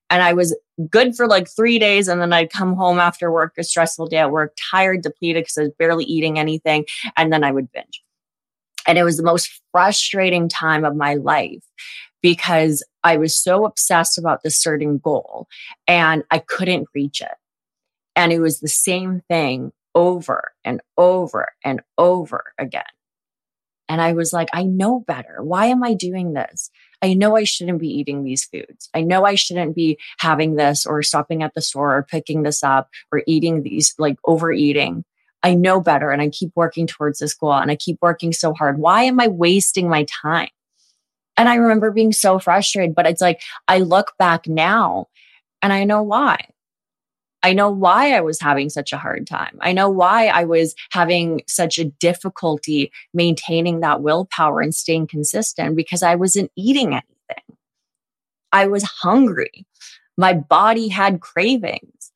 And 0.10 0.22
I 0.22 0.34
was 0.34 0.56
good 0.90 1.16
for 1.16 1.28
like 1.28 1.48
three 1.48 1.80
days. 1.80 2.08
And 2.08 2.22
then 2.22 2.34
I'd 2.34 2.52
come 2.52 2.76
home 2.76 3.00
after 3.00 3.32
work, 3.32 3.54
a 3.58 3.64
stressful 3.64 4.08
day 4.08 4.18
at 4.18 4.32
work, 4.32 4.56
tired, 4.72 5.02
depleted 5.02 5.44
because 5.44 5.58
I 5.58 5.62
was 5.64 5.72
barely 5.78 6.06
eating 6.06 6.40
anything. 6.40 6.86
And 7.18 7.32
then 7.32 7.44
I 7.44 7.52
would 7.52 7.72
binge. 7.72 8.04
And 8.88 8.98
it 8.98 9.04
was 9.04 9.18
the 9.18 9.24
most 9.24 9.62
frustrating 9.72 10.48
time 10.48 10.86
of 10.86 10.96
my 10.96 11.16
life 11.16 11.64
because 12.22 12.84
I 13.04 13.18
was 13.18 13.36
so 13.36 13.66
obsessed 13.66 14.18
about 14.18 14.44
this 14.44 14.58
certain 14.58 14.98
goal 14.98 15.48
and 15.88 16.24
I 16.32 16.40
couldn't 16.40 16.88
reach 16.94 17.22
it. 17.22 17.38
And 18.16 18.32
it 18.32 18.40
was 18.40 18.60
the 18.60 18.68
same 18.68 19.22
thing 19.28 19.72
over 19.94 20.52
and 20.64 20.82
over 20.98 21.50
and 21.64 21.82
over 21.98 22.54
again. 22.58 22.84
And 23.88 24.02
I 24.02 24.14
was 24.14 24.34
like, 24.34 24.50
I 24.54 24.64
know 24.64 25.02
better. 25.02 25.44
Why 25.44 25.68
am 25.68 25.84
I 25.84 25.94
doing 25.94 26.34
this? 26.34 26.72
I 27.02 27.14
know 27.14 27.36
I 27.36 27.44
shouldn't 27.44 27.80
be 27.80 27.88
eating 27.88 28.24
these 28.24 28.46
foods. 28.46 28.90
I 28.94 29.02
know 29.02 29.26
I 29.26 29.36
shouldn't 29.36 29.76
be 29.76 30.00
having 30.18 30.56
this 30.56 30.86
or 30.86 31.04
stopping 31.04 31.44
at 31.44 31.54
the 31.54 31.62
store 31.62 31.96
or 31.96 32.04
picking 32.04 32.44
this 32.44 32.64
up 32.64 32.90
or 33.12 33.22
eating 33.28 33.62
these, 33.62 33.94
like 34.00 34.18
overeating. 34.26 35.04
I 35.44 35.54
know 35.54 35.80
better 35.80 36.10
and 36.10 36.22
I 36.22 36.30
keep 36.30 36.52
working 36.56 36.88
towards 36.88 37.20
this 37.20 37.36
goal 37.36 37.54
and 37.54 37.70
I 37.70 37.76
keep 37.76 38.00
working 38.02 38.34
so 38.34 38.54
hard. 38.54 38.80
Why 38.80 39.04
am 39.04 39.20
I 39.20 39.28
wasting 39.28 39.88
my 39.88 40.06
time? 40.06 40.50
And 41.38 41.48
I 41.48 41.56
remember 41.56 41.92
being 41.92 42.14
so 42.14 42.40
frustrated, 42.40 42.96
but 42.96 43.06
it's 43.06 43.22
like 43.22 43.42
I 43.68 43.80
look 43.80 44.14
back 44.18 44.48
now 44.48 45.08
and 45.62 45.72
I 45.72 45.84
know 45.84 46.02
why. 46.02 46.48
I 47.46 47.54
know 47.54 47.70
why 47.70 48.14
I 48.14 48.22
was 48.22 48.42
having 48.42 48.72
such 48.72 48.92
a 48.92 48.98
hard 48.98 49.28
time. 49.28 49.60
I 49.62 49.72
know 49.72 49.88
why 49.88 50.30
I 50.30 50.46
was 50.46 50.74
having 50.90 51.44
such 51.46 51.78
a 51.78 51.86
difficulty 51.86 52.92
maintaining 53.14 53.82
that 53.82 54.02
willpower 54.02 54.62
and 54.62 54.74
staying 54.74 55.06
consistent 55.06 55.76
because 55.76 56.02
I 56.02 56.16
wasn't 56.16 56.52
eating 56.56 56.94
anything. 56.94 57.58
I 58.52 58.66
was 58.66 58.82
hungry. 58.82 59.68
My 60.18 60.34
body 60.34 60.88
had 60.88 61.22
cravings 61.22 62.12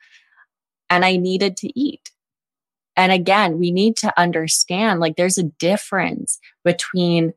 and 0.89 1.05
I 1.05 1.17
needed 1.17 1.57
to 1.57 1.79
eat. 1.79 2.09
And 2.95 3.11
again, 3.11 3.59
we 3.59 3.69
need 3.69 3.97
to 3.97 4.11
understand 4.19 4.99
like 4.99 5.15
there's 5.15 5.37
a 5.37 5.43
difference 5.43 6.39
between 6.63 7.35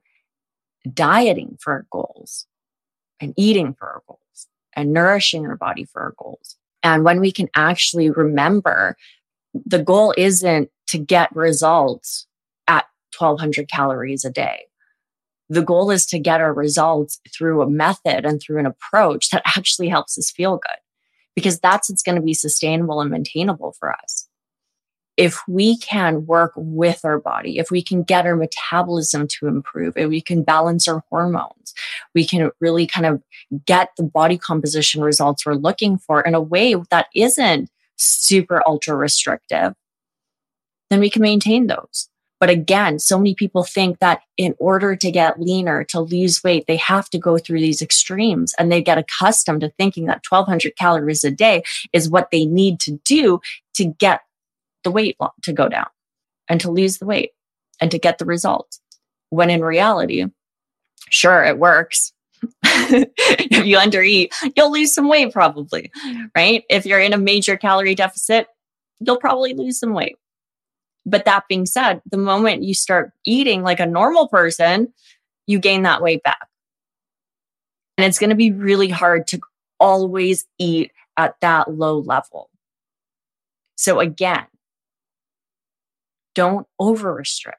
dieting 0.91 1.59
for 1.61 1.75
our 1.75 1.87
goals 1.93 2.47
and 3.21 3.35
eating 3.37 3.75
for 3.75 3.87
our 3.87 4.03
goals 4.09 4.49
and 4.73 4.95
nourishing 4.95 5.45
our 5.45 5.57
body 5.57 5.85
for 5.85 6.01
our 6.01 6.15
goals. 6.17 6.57
And 6.83 7.05
when 7.05 7.21
we 7.21 7.33
can 7.33 7.49
actually 7.55 8.11
remember 8.11 8.97
the 9.67 9.83
goal 9.83 10.15
isn't 10.17 10.71
to 10.89 10.99
get 10.99 11.35
results 11.35 12.27
at 12.69 12.87
1200 13.19 13.69
calories 13.69 14.25
a 14.25 14.31
day. 14.31 14.65
The 15.49 15.63
goal 15.63 15.91
is 15.91 16.07
to 16.07 16.19
get 16.19 16.41
our 16.41 16.55
results 16.55 17.21
through 17.37 17.61
a 17.61 17.69
method 17.69 18.25
and 18.25 18.41
through 18.41 18.59
an 18.59 18.67
approach 18.67 19.31
that 19.31 19.43
actually 19.45 19.89
helps 19.89 20.17
us 20.17 20.31
feel 20.31 20.57
good 20.57 20.79
because 21.35 21.59
that's 21.61 21.91
what's 21.91 22.03
going 22.03 22.17
to 22.17 22.23
be 22.23 22.35
sustainable 22.35 23.01
and 23.01 23.11
maintainable 23.11 23.75
for 23.79 23.93
us. 23.93 24.22
If 25.17 25.43
we 25.47 25.77
can 25.79 26.27
work 26.27 26.53
with 26.57 27.05
our 27.05 27.19
body, 27.19 27.59
if 27.59 27.71
we 27.71 27.83
can 27.83 28.03
get 28.03 28.27
our 28.27 28.37
metabolism 28.37 29.29
to 29.29 29.47
improve, 29.47 29.97
if 29.97 30.09
we 30.09 30.21
can 30.21 30.43
balance 30.43 30.89
our 30.89 31.05
hormones, 31.11 31.75
we 32.15 32.27
can 32.27 32.51
really 32.61 32.87
kind 32.87 33.07
of 33.07 33.23
get 33.67 33.91
the 33.97 34.03
body 34.03 34.39
composition 34.39 35.03
results 35.03 35.45
we're 35.45 35.55
looking 35.55 35.99
for 35.99 36.23
in 36.23 36.35
a 36.35 36.41
way 36.41 36.75
that 36.91 37.07
isn't 37.15 37.71
super 37.97 38.63
ultra 38.67 38.97
restrictive, 38.97 39.75
then 40.91 41.01
we 41.01 41.11
can 41.11 41.23
maintain 41.23 41.67
those. 41.67 42.09
But 42.41 42.51
again, 42.51 42.99
so 42.99 43.19
many 43.19 43.37
people 43.37 43.63
think 43.63 44.01
that 44.01 44.23
in 44.37 44.57
order 44.59 44.97
to 44.97 45.11
get 45.13 45.41
leaner, 45.41 45.85
to 45.85 46.01
lose 46.01 46.43
weight, 46.43 46.65
they 46.67 46.77
have 46.79 47.09
to 47.11 47.19
go 47.19 47.39
through 47.39 47.61
these 47.61 47.81
extremes 47.81 48.53
and 48.59 48.73
they 48.73 48.83
get 48.83 48.99
accustomed 48.99 49.61
to 49.61 49.71
thinking 49.79 50.07
that 50.07 50.23
1200 50.29 50.75
calories 50.77 51.23
a 51.23 51.31
day 51.31 51.63
is 51.93 52.11
what 52.11 52.33
they 52.33 52.45
need 52.45 52.81
to 52.81 52.99
do 53.05 53.41
to 53.75 53.85
get 53.85 54.23
the 54.85 54.91
weight 54.91 55.17
to 55.43 55.53
go 55.53 55.69
down 55.69 55.87
and 56.49 56.61
to 56.61 56.71
lose 56.71 56.99
the 56.99 57.07
weight 57.07 57.31
and 57.81 57.91
to 57.91 57.99
get 57.99 58.19
the 58.19 58.25
results. 58.25 58.81
When 59.31 59.51
in 59.51 59.63
reality, 59.63 60.27
sure, 61.09 61.45
it 61.45 61.59
works. 61.59 62.13
if 62.65 63.65
you 63.65 63.77
undereat, 63.77 64.33
you'll 64.57 64.73
lose 64.73 64.93
some 64.93 65.09
weight 65.09 65.33
probably, 65.33 65.91
right? 66.37 66.65
If 66.69 66.85
you're 66.85 67.01
in 67.01 67.13
a 67.13 67.19
major 67.19 67.57
calorie 67.57 67.95
deficit, 67.95 68.49
you'll 69.01 69.19
probably 69.19 69.55
lose 69.55 69.79
some 69.79 69.93
weight. 69.93 70.17
But 71.05 71.25
that 71.25 71.45
being 71.49 71.67
said, 71.67 72.01
the 72.11 72.17
moment 72.17 72.63
you 72.63 72.75
start 72.75 73.13
eating 73.25 73.63
like 73.63 73.81
a 73.81 73.87
normal 73.87 74.29
person, 74.29 74.93
you 75.47 75.59
gain 75.59 75.83
that 75.83 76.03
weight 76.03 76.23
back. 76.23 76.49
And 77.99 78.05
it's 78.07 78.19
going 78.19 78.31
to 78.31 78.37
be 78.37 78.51
really 78.51 78.89
hard 78.89 79.27
to 79.29 79.41
always 79.79 80.47
eat 80.59 80.93
at 81.17 81.35
that 81.41 81.71
low 81.73 81.99
level. 81.99 82.51
So 83.77 84.01
again, 84.01 84.47
don't 86.35 86.67
over 86.79 87.15
restrict. 87.15 87.59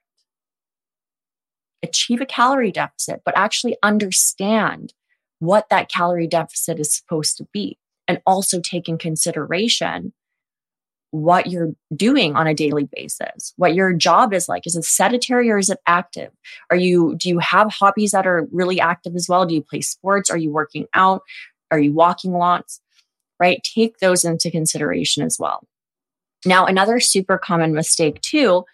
Achieve 1.81 2.21
a 2.21 2.25
calorie 2.25 2.71
deficit, 2.71 3.21
but 3.25 3.37
actually 3.37 3.75
understand 3.83 4.93
what 5.39 5.67
that 5.69 5.89
calorie 5.89 6.27
deficit 6.27 6.79
is 6.79 6.95
supposed 6.95 7.37
to 7.37 7.47
be 7.51 7.77
and 8.07 8.21
also 8.25 8.59
take 8.61 8.87
in 8.87 8.97
consideration 8.97 10.13
what 11.11 11.45
you're 11.47 11.73
doing 11.95 12.35
on 12.35 12.47
a 12.47 12.55
daily 12.55 12.89
basis, 12.91 13.53
what 13.57 13.75
your 13.75 13.93
job 13.93 14.33
is 14.33 14.49
like. 14.49 14.65
Is 14.65 14.75
it 14.75 14.83
sedentary 14.83 15.51
or 15.51 15.59
is 15.59 15.69
it 15.69 15.77
active? 15.85 16.31
Are 16.71 16.75
you, 16.75 17.15
do 17.17 17.29
you 17.29 17.37
have 17.37 17.71
hobbies 17.71 18.11
that 18.11 18.25
are 18.25 18.47
really 18.51 18.79
active 18.79 19.15
as 19.15 19.29
well? 19.29 19.45
Do 19.45 19.53
you 19.53 19.61
play 19.61 19.81
sports? 19.81 20.31
Are 20.31 20.37
you 20.37 20.51
working 20.51 20.87
out? 20.95 21.21
Are 21.69 21.77
you 21.77 21.93
walking 21.93 22.31
lots? 22.31 22.81
Right? 23.39 23.61
Take 23.63 23.99
those 23.99 24.23
into 24.23 24.49
consideration 24.49 25.23
as 25.23 25.37
well. 25.39 25.67
Now, 26.45 26.65
another 26.65 26.99
super 26.99 27.37
common 27.37 27.73
mistake, 27.73 28.21
too, 28.21 28.65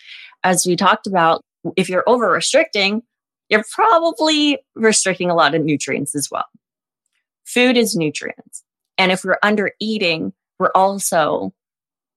as 0.44 0.66
we 0.66 0.76
talked 0.76 1.08
about, 1.08 1.42
if 1.76 1.90
you're 1.90 2.08
over 2.08 2.32
restricting, 2.32 3.04
you're 3.50 3.66
probably 3.72 4.60
restricting 4.76 5.30
a 5.30 5.36
lot 5.36 5.56
of 5.56 5.64
nutrients 5.64 6.16
as 6.16 6.30
well. 6.32 6.46
Food 7.46 7.78
is 7.78 7.96
nutrients. 7.96 8.64
And 8.98 9.12
if 9.12 9.24
we're 9.24 9.40
under 9.44 9.72
eating, 9.80 10.34
we're 10.60 10.72
also 10.76 11.54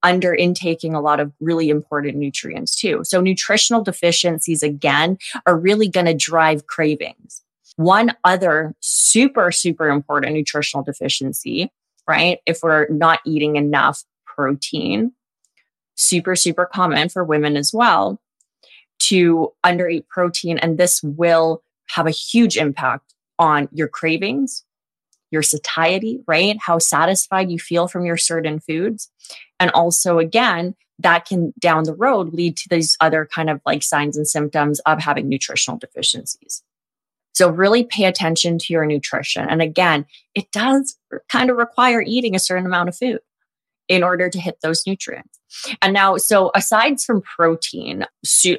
under 0.02 0.34
intaking 0.34 0.94
a 0.94 1.00
lot 1.00 1.20
of 1.20 1.32
really 1.40 1.70
important 1.70 2.16
nutrients 2.16 2.74
too. 2.74 3.02
So 3.04 3.20
nutritional 3.20 3.82
deficiencies, 3.82 4.62
again, 4.62 5.16
are 5.46 5.56
really 5.56 5.88
going 5.88 6.06
to 6.06 6.14
drive 6.14 6.66
cravings. 6.66 7.42
One 7.76 8.14
other 8.24 8.74
super, 8.80 9.52
super 9.52 9.88
important 9.88 10.34
nutritional 10.34 10.84
deficiency, 10.84 11.70
right? 12.08 12.40
If 12.46 12.58
we're 12.62 12.88
not 12.88 13.20
eating 13.24 13.56
enough 13.56 14.02
protein, 14.26 15.12
super, 15.94 16.36
super 16.36 16.66
common 16.66 17.08
for 17.08 17.24
women 17.24 17.56
as 17.56 17.72
well 17.72 18.20
to 18.98 19.52
undereat 19.64 20.06
protein. 20.08 20.58
And 20.58 20.78
this 20.78 21.02
will 21.02 21.62
have 21.88 22.06
a 22.06 22.10
huge 22.10 22.56
impact 22.56 23.14
on 23.38 23.68
your 23.72 23.88
cravings, 23.88 24.64
your 25.30 25.42
satiety, 25.42 26.20
right? 26.26 26.56
How 26.60 26.78
satisfied 26.78 27.50
you 27.50 27.58
feel 27.58 27.88
from 27.88 28.04
your 28.04 28.16
certain 28.16 28.60
foods. 28.60 29.10
And 29.58 29.70
also, 29.72 30.18
again, 30.18 30.74
that 30.98 31.26
can 31.26 31.52
down 31.58 31.84
the 31.84 31.94
road 31.94 32.32
lead 32.32 32.56
to 32.58 32.68
these 32.68 32.96
other 33.00 33.28
kind 33.34 33.50
of 33.50 33.60
like 33.66 33.82
signs 33.82 34.16
and 34.16 34.28
symptoms 34.28 34.78
of 34.80 35.00
having 35.00 35.28
nutritional 35.28 35.78
deficiencies. 35.78 36.62
So, 37.34 37.48
really 37.50 37.84
pay 37.84 38.04
attention 38.04 38.58
to 38.58 38.72
your 38.72 38.84
nutrition. 38.84 39.48
And 39.48 39.62
again, 39.62 40.06
it 40.34 40.50
does 40.52 40.96
kind 41.30 41.50
of 41.50 41.56
require 41.56 42.02
eating 42.02 42.36
a 42.36 42.38
certain 42.40 42.66
amount 42.66 42.90
of 42.90 42.96
food 42.96 43.20
in 43.88 44.02
order 44.02 44.28
to 44.30 44.40
hit 44.40 44.58
those 44.62 44.86
nutrients. 44.86 45.38
And 45.82 45.92
now, 45.92 46.16
so 46.16 46.50
aside 46.54 47.00
from 47.00 47.20
protein, 47.22 48.06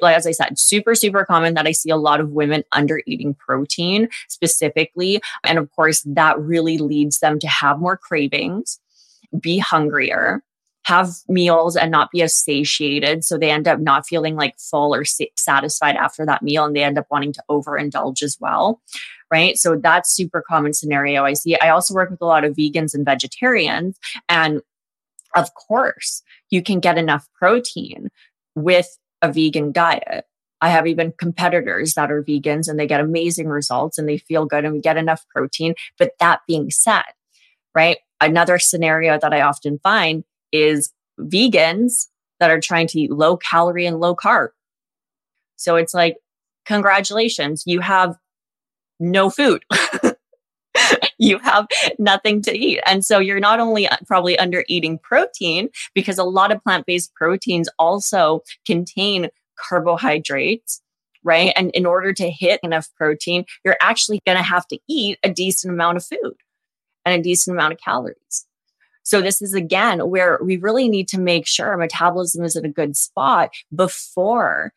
like 0.00 0.16
as 0.16 0.26
I 0.26 0.32
said, 0.32 0.58
super, 0.58 0.94
super 0.94 1.24
common 1.24 1.54
that 1.54 1.66
I 1.66 1.72
see 1.72 1.90
a 1.90 1.96
lot 1.96 2.20
of 2.20 2.30
women 2.30 2.62
under 2.72 3.02
eating 3.06 3.34
protein 3.34 4.08
specifically. 4.28 5.20
And 5.42 5.58
of 5.58 5.70
course, 5.72 6.02
that 6.06 6.38
really 6.38 6.78
leads 6.78 7.18
them 7.18 7.38
to 7.40 7.48
have 7.48 7.80
more 7.80 7.96
cravings, 7.96 8.78
be 9.40 9.58
hungrier, 9.58 10.42
have 10.84 11.10
meals 11.28 11.76
and 11.76 11.90
not 11.90 12.10
be 12.10 12.22
as 12.22 12.36
satiated. 12.36 13.24
So 13.24 13.38
they 13.38 13.50
end 13.50 13.66
up 13.66 13.80
not 13.80 14.06
feeling 14.06 14.36
like 14.36 14.58
full 14.58 14.94
or 14.94 15.04
satisfied 15.04 15.96
after 15.96 16.26
that 16.26 16.42
meal 16.42 16.64
and 16.64 16.76
they 16.76 16.84
end 16.84 16.98
up 16.98 17.06
wanting 17.10 17.32
to 17.32 17.42
overindulge 17.50 18.22
as 18.22 18.36
well. 18.38 18.80
Right. 19.30 19.56
So 19.56 19.76
that's 19.76 20.14
super 20.14 20.44
common 20.46 20.74
scenario 20.74 21.24
I 21.24 21.32
see. 21.32 21.58
I 21.58 21.70
also 21.70 21.94
work 21.94 22.10
with 22.10 22.20
a 22.20 22.26
lot 22.26 22.44
of 22.44 22.54
vegans 22.54 22.94
and 22.94 23.04
vegetarians 23.04 23.98
and 24.28 24.60
of 25.34 25.54
course, 25.54 26.22
you 26.50 26.62
can 26.62 26.80
get 26.80 26.98
enough 26.98 27.28
protein 27.34 28.08
with 28.54 28.88
a 29.22 29.32
vegan 29.32 29.72
diet. 29.72 30.24
I 30.60 30.68
have 30.70 30.86
even 30.86 31.12
competitors 31.18 31.94
that 31.94 32.10
are 32.10 32.22
vegans 32.22 32.68
and 32.68 32.78
they 32.78 32.86
get 32.86 33.00
amazing 33.00 33.48
results 33.48 33.98
and 33.98 34.08
they 34.08 34.18
feel 34.18 34.46
good 34.46 34.64
and 34.64 34.74
we 34.74 34.80
get 34.80 34.96
enough 34.96 35.24
protein. 35.28 35.74
But 35.98 36.12
that 36.20 36.40
being 36.46 36.70
said, 36.70 37.02
right, 37.74 37.98
another 38.20 38.58
scenario 38.58 39.18
that 39.18 39.34
I 39.34 39.42
often 39.42 39.78
find 39.82 40.24
is 40.52 40.92
vegans 41.20 42.06
that 42.40 42.50
are 42.50 42.60
trying 42.60 42.86
to 42.88 43.00
eat 43.00 43.10
low 43.10 43.36
calorie 43.36 43.86
and 43.86 44.00
low 44.00 44.16
carb. 44.16 44.48
So 45.56 45.76
it's 45.76 45.94
like, 45.94 46.16
congratulations, 46.64 47.64
you 47.66 47.80
have 47.80 48.16
no 48.98 49.30
food. 49.30 49.64
you 51.18 51.38
have 51.38 51.66
nothing 51.98 52.42
to 52.42 52.56
eat. 52.56 52.80
And 52.86 53.04
so 53.04 53.18
you're 53.18 53.40
not 53.40 53.60
only 53.60 53.88
uh, 53.88 53.96
probably 54.06 54.38
under 54.38 54.64
eating 54.68 54.98
protein 54.98 55.68
because 55.94 56.18
a 56.18 56.24
lot 56.24 56.52
of 56.52 56.62
plant 56.62 56.86
based 56.86 57.14
proteins 57.14 57.68
also 57.78 58.40
contain 58.66 59.28
carbohydrates. 59.58 60.80
Right. 61.22 61.54
And 61.56 61.70
in 61.70 61.86
order 61.86 62.12
to 62.12 62.30
hit 62.30 62.60
enough 62.62 62.88
protein, 62.96 63.46
you're 63.64 63.78
actually 63.80 64.20
going 64.26 64.36
to 64.36 64.44
have 64.44 64.66
to 64.68 64.78
eat 64.88 65.18
a 65.22 65.30
decent 65.30 65.72
amount 65.72 65.96
of 65.96 66.04
food 66.04 66.36
and 67.06 67.18
a 67.18 67.22
decent 67.22 67.56
amount 67.56 67.72
of 67.72 67.80
calories. 67.80 68.46
So 69.04 69.20
this 69.20 69.40
is 69.40 69.54
again 69.54 70.00
where 70.08 70.38
we 70.42 70.56
really 70.56 70.88
need 70.88 71.08
to 71.08 71.20
make 71.20 71.46
sure 71.46 71.68
our 71.68 71.76
metabolism 71.76 72.44
is 72.44 72.56
in 72.56 72.64
a 72.64 72.70
good 72.70 72.96
spot 72.96 73.50
before 73.74 74.72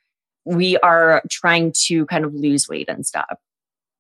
we 0.46 0.78
are 0.78 1.22
trying 1.30 1.74
to 1.88 2.06
kind 2.06 2.24
of 2.24 2.34
lose 2.34 2.68
weight 2.70 2.90
and 2.90 3.06
stuff. 3.06 3.40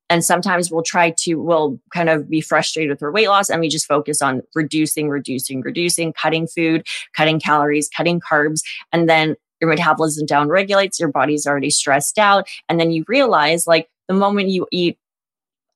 And 0.09 0.23
sometimes 0.23 0.71
we'll 0.71 0.83
try 0.83 1.13
to, 1.19 1.35
we'll 1.35 1.79
kind 1.93 2.09
of 2.09 2.29
be 2.29 2.41
frustrated 2.41 2.89
with 2.89 3.03
our 3.03 3.11
weight 3.11 3.27
loss 3.27 3.49
and 3.49 3.59
we 3.59 3.67
just 3.67 3.85
focus 3.85 4.21
on 4.21 4.41
reducing, 4.55 5.09
reducing, 5.09 5.61
reducing, 5.61 6.13
cutting 6.13 6.47
food, 6.47 6.87
cutting 7.15 7.39
calories, 7.39 7.89
cutting 7.89 8.19
carbs. 8.19 8.61
And 8.93 9.09
then 9.09 9.35
your 9.59 9.69
metabolism 9.69 10.25
down 10.25 10.49
regulates, 10.49 10.99
your 10.99 11.11
body's 11.11 11.45
already 11.45 11.69
stressed 11.69 12.17
out. 12.17 12.47
And 12.69 12.79
then 12.79 12.91
you 12.91 13.03
realize 13.07 13.67
like 13.67 13.89
the 14.07 14.13
moment 14.13 14.49
you 14.49 14.67
eat 14.71 14.97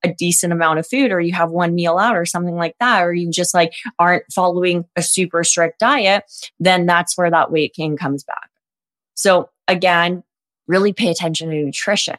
a 0.03 0.13
decent 0.13 0.51
amount 0.51 0.79
of 0.79 0.87
food 0.87 1.11
or 1.11 1.19
you 1.19 1.33
have 1.33 1.51
one 1.51 1.75
meal 1.75 1.97
out 1.97 2.15
or 2.15 2.25
something 2.25 2.55
like 2.55 2.75
that, 2.79 3.03
or 3.03 3.13
you 3.13 3.29
just 3.29 3.53
like 3.53 3.73
aren't 3.99 4.23
following 4.33 4.85
a 4.95 5.01
super 5.01 5.43
strict 5.43 5.79
diet, 5.79 6.23
then 6.59 6.85
that's 6.85 7.17
where 7.17 7.29
that 7.29 7.51
weight 7.51 7.73
gain 7.75 7.97
comes 7.97 8.23
back. 8.23 8.49
So 9.13 9.49
again, 9.67 10.23
really 10.67 10.93
pay 10.93 11.09
attention 11.11 11.49
to 11.49 11.55
nutrition. 11.55 12.15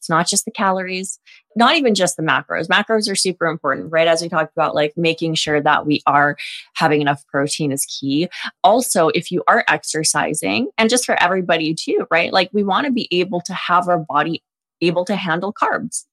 It's 0.00 0.08
not 0.08 0.26
just 0.26 0.46
the 0.46 0.50
calories, 0.50 1.20
not 1.56 1.76
even 1.76 1.94
just 1.94 2.16
the 2.16 2.22
macros. 2.22 2.68
Macros 2.68 3.10
are 3.10 3.14
super 3.14 3.44
important, 3.44 3.92
right? 3.92 4.08
As 4.08 4.22
we 4.22 4.30
talked 4.30 4.56
about, 4.56 4.74
like 4.74 4.94
making 4.96 5.34
sure 5.34 5.60
that 5.60 5.84
we 5.84 6.00
are 6.06 6.38
having 6.72 7.02
enough 7.02 7.22
protein 7.26 7.70
is 7.70 7.84
key. 7.84 8.30
Also, 8.64 9.08
if 9.08 9.30
you 9.30 9.44
are 9.46 9.62
exercising, 9.68 10.70
and 10.78 10.88
just 10.88 11.04
for 11.04 11.22
everybody 11.22 11.74
too, 11.74 12.06
right? 12.10 12.32
Like 12.32 12.48
we 12.54 12.64
want 12.64 12.86
to 12.86 12.92
be 12.92 13.08
able 13.10 13.42
to 13.42 13.52
have 13.52 13.88
our 13.88 13.98
body 13.98 14.42
able 14.80 15.04
to 15.04 15.16
handle 15.16 15.52
carbs. 15.52 16.06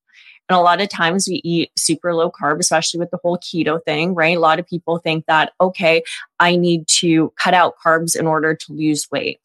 And 0.50 0.58
a 0.58 0.62
lot 0.62 0.82
of 0.82 0.90
times 0.90 1.28
we 1.28 1.42
eat 1.44 1.72
super 1.78 2.14
low 2.14 2.32
carb, 2.32 2.60
especially 2.60 3.00
with 3.00 3.12
the 3.12 3.20
whole 3.22 3.38
keto 3.38 3.84
thing, 3.84 4.16
right? 4.16 4.36
A 4.36 4.40
lot 4.40 4.60
of 4.60 4.68
people 4.68 4.98
think 4.98 5.26
that, 5.28 5.54
okay, 5.60 6.04
I 6.40 6.56
need 6.56 6.88
to 7.00 7.34
cut 7.42 7.54
out 7.54 7.76
carbs 7.86 8.18
in 8.18 8.28
order 8.28 8.54
to 8.56 8.74
lose 8.74 9.08
weight. 9.12 9.40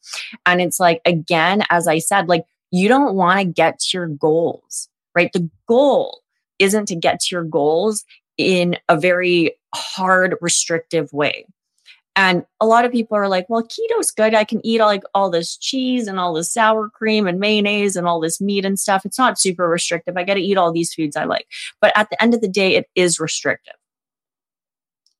And 0.45 0.61
it's 0.61 0.79
like, 0.79 1.01
again, 1.05 1.63
as 1.69 1.87
I 1.87 1.99
said, 1.99 2.29
like 2.29 2.43
you 2.73 2.89
don't 2.89 3.13
want 3.13 3.39
to 3.39 3.45
get 3.45 3.77
to 3.77 3.97
your 3.97 4.07
goals, 4.07 4.89
right? 5.13 5.31
The 5.31 5.47
goal 5.67 6.21
isn't 6.57 6.87
to 6.87 6.95
get 6.95 7.19
to 7.19 7.27
your 7.35 7.43
goals 7.43 8.03
in 8.35 8.77
a 8.89 8.97
very 8.97 9.55
hard, 9.75 10.35
restrictive 10.41 11.13
way. 11.13 11.45
And 12.15 12.43
a 12.59 12.65
lot 12.65 12.83
of 12.83 12.91
people 12.91 13.15
are 13.15 13.27
like, 13.27 13.45
well, 13.47 13.61
keto's 13.61 14.09
good. 14.09 14.33
I 14.33 14.43
can 14.43 14.59
eat 14.65 14.79
like 14.79 15.03
all 15.13 15.29
this 15.29 15.55
cheese 15.55 16.07
and 16.07 16.19
all 16.19 16.33
this 16.33 16.51
sour 16.51 16.89
cream 16.89 17.27
and 17.27 17.39
mayonnaise 17.39 17.95
and 17.95 18.07
all 18.07 18.19
this 18.19 18.41
meat 18.41 18.65
and 18.65 18.79
stuff. 18.79 19.05
It's 19.05 19.19
not 19.19 19.39
super 19.39 19.69
restrictive. 19.69 20.17
I 20.17 20.23
got 20.23 20.33
to 20.33 20.41
eat 20.41 20.57
all 20.57 20.71
these 20.71 20.95
foods 20.95 21.15
I 21.15 21.25
like. 21.25 21.45
But 21.79 21.91
at 21.95 22.09
the 22.09 22.21
end 22.21 22.33
of 22.33 22.41
the 22.41 22.47
day, 22.47 22.75
it 22.75 22.89
is 22.95 23.19
restrictive. 23.19 23.75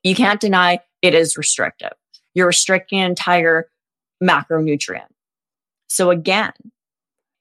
You 0.01 0.15
can't 0.15 0.41
deny 0.41 0.79
it 1.03 1.13
is 1.13 1.37
restrictive. 1.37 1.93
You're 2.33 2.47
restricting 2.47 2.99
an 2.99 3.11
entire 3.11 3.69
macronutrient. 4.23 5.05
So 5.87 6.09
again, 6.09 6.53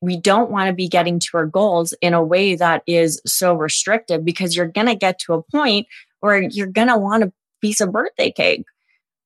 we 0.02 0.16
don't 0.16 0.50
want 0.50 0.66
to 0.66 0.74
be 0.74 0.88
getting 0.88 1.20
to 1.20 1.36
our 1.36 1.46
goals 1.46 1.94
in 2.02 2.12
a 2.12 2.22
way 2.22 2.56
that 2.56 2.82
is 2.86 3.22
so 3.24 3.54
restrictive 3.54 4.24
because 4.24 4.54
you're 4.54 4.66
going 4.66 4.88
to 4.88 4.96
get 4.96 5.18
to 5.20 5.32
a 5.32 5.42
point 5.42 5.86
where 6.20 6.42
you're 6.42 6.66
going 6.66 6.88
to 6.88 6.98
want 6.98 7.22
a 7.22 7.32
piece 7.60 7.80
of 7.80 7.92
birthday 7.92 8.30
cake 8.30 8.64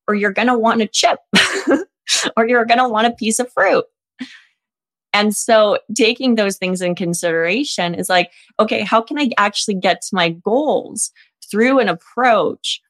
or 0.06 0.14
you're 0.14 0.32
going 0.32 0.48
to 0.48 0.58
want 0.58 0.82
a 0.82 0.86
chip 0.86 1.18
or 2.36 2.46
you're 2.46 2.66
going 2.66 2.78
to 2.78 2.88
want 2.88 3.06
a 3.06 3.12
piece 3.12 3.38
of 3.38 3.50
fruit. 3.52 3.86
And 5.14 5.34
so 5.34 5.78
taking 5.94 6.34
those 6.34 6.58
things 6.58 6.82
in 6.82 6.94
consideration 6.94 7.94
is 7.94 8.10
like, 8.10 8.30
okay, 8.60 8.82
how 8.82 9.00
can 9.00 9.18
I 9.18 9.30
actually 9.38 9.76
get 9.76 10.02
to 10.02 10.14
my 10.14 10.28
goals 10.28 11.10
through 11.50 11.78
an 11.78 11.88
approach 11.88 12.82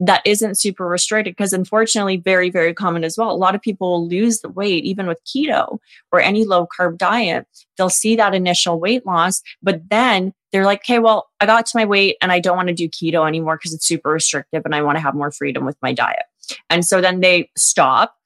that 0.00 0.22
isn't 0.24 0.58
super 0.58 0.86
restricted 0.86 1.36
because 1.36 1.52
unfortunately 1.52 2.16
very 2.16 2.50
very 2.50 2.74
common 2.74 3.04
as 3.04 3.16
well. 3.16 3.30
A 3.30 3.32
lot 3.32 3.54
of 3.54 3.60
people 3.60 4.08
lose 4.08 4.40
the 4.40 4.48
weight 4.48 4.84
even 4.84 5.06
with 5.06 5.20
keto 5.24 5.78
or 6.10 6.20
any 6.20 6.44
low 6.44 6.66
carb 6.78 6.98
diet. 6.98 7.46
They'll 7.76 7.90
see 7.90 8.16
that 8.16 8.34
initial 8.34 8.80
weight 8.80 9.06
loss 9.06 9.42
but 9.62 9.80
then 9.90 10.32
they're 10.52 10.64
like 10.64 10.80
okay 10.80 10.98
well 10.98 11.28
i 11.40 11.46
got 11.46 11.64
to 11.64 11.78
my 11.78 11.84
weight 11.84 12.16
and 12.20 12.32
i 12.32 12.40
don't 12.40 12.56
want 12.56 12.68
to 12.68 12.74
do 12.74 12.88
keto 12.88 13.26
anymore 13.26 13.56
because 13.56 13.72
it's 13.72 13.86
super 13.86 14.10
restrictive 14.10 14.62
and 14.64 14.74
i 14.74 14.82
want 14.82 14.96
to 14.96 15.02
have 15.02 15.14
more 15.14 15.30
freedom 15.30 15.64
with 15.64 15.76
my 15.80 15.92
diet. 15.92 16.24
And 16.68 16.84
so 16.84 17.00
then 17.00 17.20
they 17.20 17.50
stop 17.56 18.16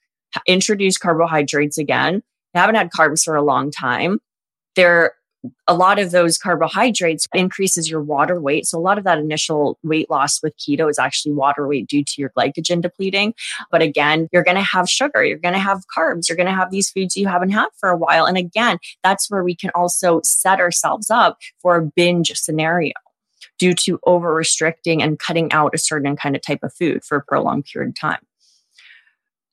introduce 0.47 0.99
carbohydrates 0.99 1.79
again. 1.79 2.23
They 2.53 2.61
haven't 2.61 2.77
had 2.77 2.91
carbs 2.91 3.25
for 3.25 3.37
a 3.37 3.43
long 3.43 3.71
time. 3.71 4.21
They're 4.77 5.15
a 5.67 5.75
lot 5.75 5.99
of 5.99 6.11
those 6.11 6.39
carbohydrates 6.39 7.27
increases 7.35 7.91
your 7.91 8.01
water 8.01 8.41
weight. 8.41 8.67
So 8.67 8.79
a 8.79 8.81
lot 8.81 8.99
of 8.99 9.05
that 9.05 9.19
initial 9.19 9.79
weight 9.83 10.11
loss 10.11 10.43
with 10.43 10.57
keto 10.57 10.91
is 10.91 10.99
actually 10.99 11.33
water 11.33 11.67
weight 11.67 11.87
due 11.87 12.05
to 12.05 12.15
your 12.19 12.31
glycogen 12.31 12.81
depleting. 12.81 13.35
But 13.71 13.83
again, 13.83 14.29
you're 14.33 14.45
going 14.45 14.57
to 14.57 14.63
have 14.63 14.89
sugar, 14.89 15.25
you're 15.25 15.39
going 15.39 15.55
to 15.55 15.61
have 15.61 15.83
carbs, 15.97 16.29
you're 16.29 16.37
going 16.37 16.49
to 16.49 16.53
have 16.53 16.71
these 16.71 16.91
foods 16.91 17.17
you 17.17 17.29
haven't 17.29 17.51
had 17.51 17.69
for 17.79 17.89
a 17.89 17.97
while. 17.97 18.27
And 18.27 18.37
again, 18.37 18.79
that's 19.03 19.31
where 19.31 19.45
we 19.45 19.55
can 19.55 19.71
also 19.75 20.21
set 20.23 20.61
ourselves 20.61 21.11
up 21.11 21.39
for 21.61 21.77
a 21.77 21.83
binge 21.83 22.33
scenario 22.35 22.93
due 23.59 23.75
to 23.75 24.01
over 24.05 24.35
restricting 24.35 25.03
and 25.03 25.19
cutting 25.19 25.53
out 25.53 25.75
a 25.75 25.79
certain 25.79 26.17
kind 26.17 26.37
of 26.37 26.43
type 26.43 26.63
of 26.63 26.73
food 26.75 27.05
for 27.05 27.19
a 27.19 27.23
prolonged 27.23 27.65
period 27.65 27.91
of 27.91 28.01
time. 28.01 28.19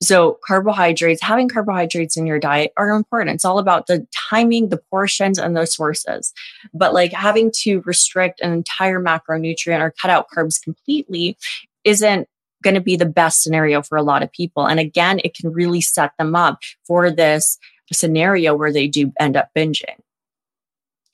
So, 0.02 0.38
carbohydrates, 0.44 1.22
having 1.22 1.48
carbohydrates 1.48 2.16
in 2.16 2.26
your 2.26 2.40
diet 2.40 2.72
are 2.76 2.90
important. 2.90 3.36
It's 3.36 3.44
all 3.44 3.60
about 3.60 3.86
the 3.86 4.04
timing, 4.28 4.68
the 4.68 4.82
portions, 4.90 5.38
and 5.38 5.56
the 5.56 5.64
sources. 5.64 6.32
But 6.74 6.92
like 6.92 7.12
having 7.12 7.52
to 7.62 7.82
restrict 7.82 8.40
an 8.40 8.52
entire 8.52 9.00
macronutrient 9.00 9.80
or 9.80 9.94
cut 10.02 10.10
out 10.10 10.26
carbs 10.28 10.60
completely 10.60 11.38
isn't 11.84 12.28
going 12.64 12.74
to 12.74 12.80
be 12.80 12.96
the 12.96 13.06
best 13.06 13.42
scenario 13.42 13.80
for 13.80 13.96
a 13.96 14.02
lot 14.02 14.24
of 14.24 14.32
people. 14.32 14.66
And 14.66 14.80
again, 14.80 15.20
it 15.22 15.34
can 15.34 15.52
really 15.52 15.80
set 15.80 16.12
them 16.18 16.34
up 16.34 16.58
for 16.84 17.08
this 17.10 17.56
scenario 17.92 18.56
where 18.56 18.72
they 18.72 18.88
do 18.88 19.12
end 19.20 19.36
up 19.36 19.50
binging. 19.56 20.00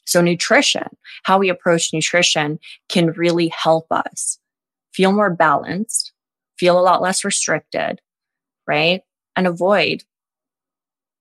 So, 0.06 0.22
nutrition, 0.22 0.88
how 1.24 1.38
we 1.38 1.50
approach 1.50 1.92
nutrition 1.92 2.58
can 2.88 3.08
really 3.08 3.48
help 3.48 3.86
us 3.90 4.38
feel 4.94 5.12
more 5.12 5.30
balanced, 5.30 6.12
feel 6.58 6.78
a 6.78 6.80
lot 6.80 7.02
less 7.02 7.22
restricted, 7.22 8.00
right? 8.68 9.02
And 9.34 9.46
avoid 9.46 10.04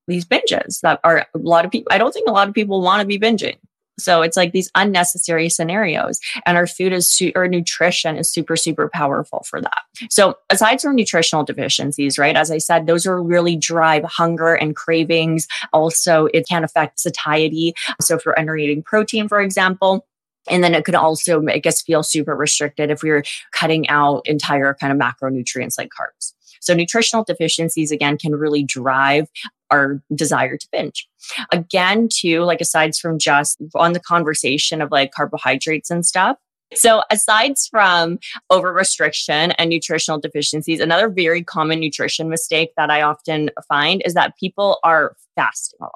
these 0.08 0.26
binges 0.26 0.82
that 0.82 1.00
are 1.04 1.26
a 1.34 1.38
lot 1.38 1.66
of 1.66 1.72
people. 1.72 1.92
I 1.92 1.98
don't 1.98 2.14
think 2.14 2.28
a 2.28 2.32
lot 2.32 2.48
of 2.48 2.54
people 2.54 2.82
want 2.82 3.02
to 3.02 3.08
be 3.08 3.20
binging. 3.20 3.58
So 4.00 4.22
it's 4.22 4.38
like 4.38 4.52
these 4.52 4.70
unnecessary 4.76 5.50
scenarios, 5.50 6.20
and 6.46 6.56
our 6.56 6.68
food 6.68 6.94
is 6.94 7.08
su- 7.08 7.32
or 7.36 7.48
nutrition 7.48 8.16
is 8.16 8.32
super, 8.32 8.56
super 8.56 8.90
powerful 8.94 9.44
for 9.50 9.60
that. 9.60 9.82
So 10.12 10.36
aside 10.52 10.82
from 10.82 10.96
nutritional 10.96 11.44
deficiencies, 11.44 12.20
right? 12.20 12.36
As 12.36 12.52
I 12.52 12.60
said, 12.60 12.86
those 12.86 13.08
are 13.08 13.22
really 13.22 13.56
drive 13.56 14.04
hunger 14.04 14.54
and 14.54 14.76
cravings. 14.76 15.48
Also, 15.74 16.28
it 16.32 16.48
can 16.48 16.64
affect 16.64 17.00
satiety. 17.00 17.74
So 18.00 18.16
if 18.16 18.26
you're 18.26 18.40
under 18.40 18.56
eating 18.56 18.84
protein, 18.84 19.28
for 19.28 19.42
example, 19.42 20.06
and 20.48 20.64
then 20.64 20.76
it 20.76 20.86
could 20.86 20.96
also 20.96 21.42
make 21.42 21.66
us 21.66 21.82
feel 21.82 22.04
super 22.04 22.36
restricted 22.36 22.92
if 22.92 23.02
we 23.02 23.10
are 23.10 23.24
cutting 23.52 23.90
out 23.90 24.22
entire 24.26 24.76
kind 24.76 24.94
of 24.94 25.00
macronutrients 25.00 25.78
like 25.78 25.90
carbs. 25.90 26.34
So 26.62 26.74
nutritional 26.74 27.24
deficiencies 27.24 27.92
again 27.92 28.18
can 28.18 28.36
really 28.36 28.64
drive 28.64 29.28
our 29.70 30.02
desire 30.16 30.58
to 30.58 30.68
binge. 30.72 31.08
Again, 31.52 32.08
too, 32.12 32.44
like 32.44 32.62
aside 32.62 32.96
from 32.96 33.20
just 33.20 33.62
on 33.76 33.94
the 33.94 34.00
conversation 34.00 34.82
of 34.82 34.92
like 34.92 35.12
carbohydrates 35.12 35.90
and 35.90 36.06
stuff. 36.06 36.38
So, 36.74 37.02
aside 37.10 37.54
from 37.72 38.20
over 38.50 38.74
restriction 38.74 39.52
and 39.52 39.70
nutritional 39.70 40.20
deficiencies, 40.20 40.82
another 40.82 41.08
very 41.10 41.42
common 41.42 41.80
nutrition 41.80 42.30
mistake 42.30 42.72
that 42.76 42.90
I 42.90 43.02
often 43.02 43.50
find 43.70 44.02
is 44.04 44.14
that 44.16 44.38
people 44.38 44.80
are 44.84 45.16
fasting 45.36 45.78
a 45.80 45.86
lot. 45.86 45.94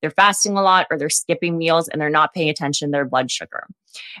They're 0.00 0.12
fasting 0.12 0.56
a 0.56 0.62
lot 0.62 0.86
or 0.90 0.98
they're 0.98 1.10
skipping 1.10 1.58
meals 1.58 1.88
and 1.88 2.00
they're 2.00 2.10
not 2.10 2.34
paying 2.34 2.50
attention 2.50 2.88
to 2.88 2.92
their 2.92 3.04
blood 3.04 3.32
sugar. 3.32 3.66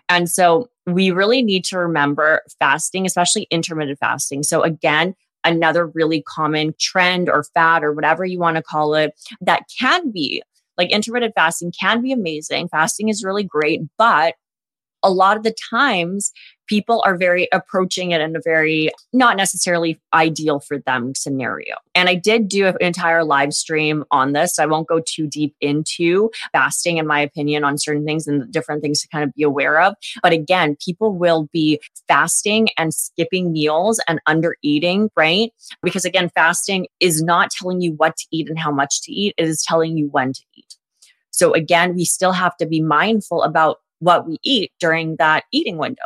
And 0.08 0.28
so, 0.28 0.70
we 0.86 1.12
really 1.12 1.42
need 1.42 1.64
to 1.66 1.78
remember 1.78 2.42
fasting, 2.58 3.06
especially 3.06 3.46
intermittent 3.50 4.00
fasting. 4.00 4.42
So, 4.42 4.62
again, 4.62 5.14
another 5.44 5.86
really 5.88 6.22
common 6.22 6.74
trend 6.80 7.28
or 7.28 7.44
fad 7.54 7.84
or 7.84 7.92
whatever 7.92 8.24
you 8.24 8.38
want 8.38 8.56
to 8.56 8.62
call 8.62 8.94
it 8.94 9.12
that 9.40 9.62
can 9.78 10.10
be 10.10 10.42
like 10.76 10.90
intermittent 10.90 11.34
fasting 11.34 11.72
can 11.78 12.02
be 12.02 12.12
amazing. 12.12 12.68
Fasting 12.68 13.08
is 13.08 13.24
really 13.24 13.44
great, 13.44 13.80
but 13.96 14.34
a 15.02 15.10
lot 15.10 15.36
of 15.36 15.42
the 15.42 15.54
times 15.70 16.32
people 16.66 17.02
are 17.04 17.16
very 17.16 17.48
approaching 17.52 18.12
it 18.12 18.20
in 18.20 18.36
a 18.36 18.40
very 18.42 18.90
not 19.12 19.36
necessarily 19.36 20.00
ideal 20.12 20.60
for 20.60 20.78
them 20.78 21.14
scenario. 21.14 21.74
And 21.94 22.08
I 22.08 22.14
did 22.14 22.48
do 22.48 22.66
an 22.66 22.76
entire 22.80 23.24
live 23.24 23.52
stream 23.52 24.04
on 24.10 24.32
this. 24.32 24.58
I 24.58 24.66
won't 24.66 24.88
go 24.88 25.00
too 25.00 25.26
deep 25.26 25.54
into 25.60 26.30
fasting, 26.52 26.98
in 26.98 27.06
my 27.06 27.20
opinion, 27.20 27.64
on 27.64 27.78
certain 27.78 28.04
things 28.04 28.26
and 28.26 28.50
different 28.52 28.82
things 28.82 29.00
to 29.02 29.08
kind 29.08 29.24
of 29.24 29.32
be 29.34 29.42
aware 29.42 29.80
of. 29.80 29.94
But 30.22 30.32
again, 30.32 30.76
people 30.84 31.14
will 31.14 31.48
be 31.52 31.80
fasting 32.08 32.68
and 32.76 32.92
skipping 32.92 33.52
meals 33.52 34.00
and 34.08 34.20
under 34.26 34.56
eating, 34.62 35.10
right? 35.16 35.50
Because 35.82 36.04
again, 36.04 36.30
fasting 36.34 36.86
is 37.00 37.22
not 37.22 37.50
telling 37.50 37.80
you 37.80 37.92
what 37.92 38.16
to 38.16 38.26
eat 38.30 38.48
and 38.48 38.58
how 38.58 38.70
much 38.70 39.02
to 39.02 39.12
eat, 39.12 39.34
it 39.38 39.46
is 39.46 39.62
telling 39.62 39.96
you 39.96 40.08
when 40.08 40.32
to 40.32 40.42
eat. 40.56 40.76
So 41.30 41.52
again, 41.52 41.94
we 41.96 42.04
still 42.04 42.32
have 42.32 42.56
to 42.58 42.66
be 42.66 42.80
mindful 42.80 43.42
about 43.42 43.78
what 43.98 44.26
we 44.28 44.38
eat 44.44 44.70
during 44.78 45.16
that 45.16 45.44
eating 45.50 45.78
window. 45.78 46.04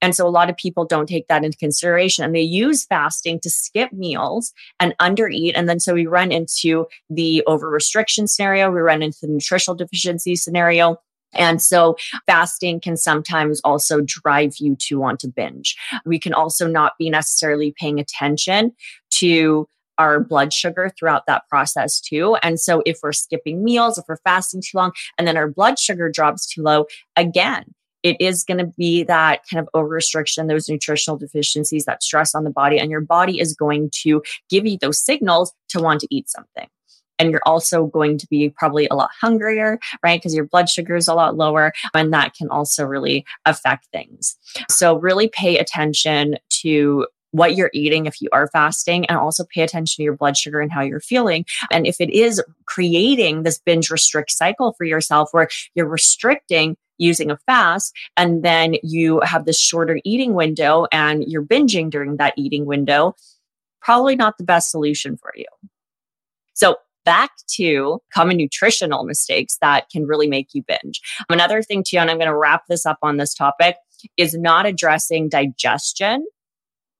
And 0.00 0.14
so 0.14 0.26
a 0.26 0.30
lot 0.30 0.50
of 0.50 0.56
people 0.56 0.84
don't 0.84 1.08
take 1.08 1.28
that 1.28 1.44
into 1.44 1.58
consideration 1.58 2.24
and 2.24 2.34
they 2.34 2.40
use 2.40 2.84
fasting 2.86 3.40
to 3.40 3.50
skip 3.50 3.92
meals 3.92 4.52
and 4.78 4.94
undereat. 5.00 5.52
And 5.54 5.68
then 5.68 5.80
so 5.80 5.94
we 5.94 6.06
run 6.06 6.32
into 6.32 6.86
the 7.08 7.42
over 7.46 7.68
restriction 7.68 8.26
scenario, 8.28 8.70
we 8.70 8.80
run 8.80 9.02
into 9.02 9.18
the 9.22 9.28
nutritional 9.28 9.76
deficiency 9.76 10.36
scenario. 10.36 10.96
And 11.32 11.62
so 11.62 11.96
fasting 12.26 12.80
can 12.80 12.96
sometimes 12.96 13.60
also 13.62 14.00
drive 14.00 14.54
you 14.58 14.76
to 14.80 14.98
want 14.98 15.20
to 15.20 15.28
binge. 15.28 15.76
We 16.04 16.18
can 16.18 16.34
also 16.34 16.66
not 16.66 16.94
be 16.98 17.08
necessarily 17.08 17.72
paying 17.78 18.00
attention 18.00 18.72
to 19.12 19.68
our 20.00 20.18
blood 20.18 20.52
sugar 20.52 20.90
throughout 20.98 21.26
that 21.26 21.46
process 21.48 22.00
too. 22.00 22.36
And 22.42 22.58
so 22.58 22.82
if 22.86 22.98
we're 23.02 23.12
skipping 23.12 23.62
meals, 23.62 23.98
if 23.98 24.06
we're 24.08 24.16
fasting 24.24 24.62
too 24.62 24.78
long, 24.78 24.92
and 25.18 25.28
then 25.28 25.36
our 25.36 25.48
blood 25.48 25.78
sugar 25.78 26.10
drops 26.10 26.46
too 26.46 26.62
low, 26.62 26.86
again, 27.16 27.74
it 28.02 28.16
is 28.20 28.44
going 28.44 28.58
to 28.58 28.72
be 28.78 29.02
that 29.04 29.40
kind 29.50 29.60
of 29.60 29.68
over 29.74 29.88
restriction, 29.88 30.46
those 30.46 30.68
nutritional 30.68 31.18
deficiencies, 31.18 31.84
that 31.84 32.02
stress 32.02 32.34
on 32.34 32.44
the 32.44 32.50
body, 32.50 32.78
and 32.78 32.90
your 32.90 33.00
body 33.00 33.40
is 33.40 33.54
going 33.54 33.90
to 34.02 34.22
give 34.48 34.66
you 34.66 34.78
those 34.78 35.04
signals 35.04 35.52
to 35.68 35.80
want 35.80 36.00
to 36.00 36.08
eat 36.10 36.28
something. 36.28 36.68
And 37.18 37.30
you're 37.30 37.42
also 37.44 37.84
going 37.84 38.16
to 38.16 38.26
be 38.28 38.48
probably 38.48 38.88
a 38.90 38.94
lot 38.94 39.10
hungrier, 39.20 39.78
right? 40.02 40.18
Because 40.18 40.34
your 40.34 40.46
blood 40.46 40.70
sugar 40.70 40.96
is 40.96 41.06
a 41.06 41.14
lot 41.14 41.36
lower, 41.36 41.72
and 41.94 42.12
that 42.14 42.34
can 42.34 42.48
also 42.48 42.86
really 42.86 43.26
affect 43.44 43.88
things. 43.92 44.36
So, 44.70 44.96
really 44.96 45.28
pay 45.28 45.58
attention 45.58 46.36
to 46.62 47.06
what 47.32 47.54
you're 47.54 47.70
eating 47.72 48.06
if 48.06 48.20
you 48.20 48.28
are 48.32 48.48
fasting 48.48 49.06
and 49.06 49.18
also 49.18 49.44
pay 49.54 49.62
attention 49.62 49.96
to 49.98 50.02
your 50.02 50.16
blood 50.16 50.36
sugar 50.36 50.60
and 50.60 50.72
how 50.72 50.80
you're 50.80 51.00
feeling. 51.00 51.44
And 51.70 51.86
if 51.86 52.00
it 52.00 52.10
is 52.10 52.42
creating 52.66 53.42
this 53.42 53.58
binge 53.58 53.90
restrict 53.90 54.32
cycle 54.32 54.74
for 54.76 54.84
yourself 54.84 55.28
where 55.32 55.48
you're 55.74 55.86
restricting 55.86 56.76
using 57.00 57.30
a 57.30 57.36
fast 57.46 57.92
and 58.16 58.44
then 58.44 58.76
you 58.82 59.20
have 59.20 59.44
this 59.44 59.58
shorter 59.58 60.00
eating 60.04 60.34
window 60.34 60.86
and 60.92 61.24
you're 61.26 61.44
binging 61.44 61.90
during 61.90 62.16
that 62.16 62.34
eating 62.36 62.66
window, 62.66 63.14
probably 63.80 64.14
not 64.14 64.38
the 64.38 64.44
best 64.44 64.70
solution 64.70 65.16
for 65.16 65.32
you. 65.34 65.46
So 66.52 66.76
back 67.04 67.30
to 67.54 68.00
common 68.12 68.36
nutritional 68.36 69.04
mistakes 69.04 69.58
that 69.60 69.88
can 69.90 70.06
really 70.06 70.28
make 70.28 70.48
you 70.52 70.62
binge. 70.62 71.00
Another 71.28 71.62
thing 71.62 71.82
too, 71.82 71.96
and 71.96 72.10
I'm 72.10 72.18
going 72.18 72.28
to 72.28 72.36
wrap 72.36 72.64
this 72.68 72.86
up 72.86 72.98
on 73.02 73.16
this 73.16 73.34
topic, 73.34 73.76
is 74.16 74.34
not 74.34 74.66
addressing 74.66 75.28
digestion 75.28 76.26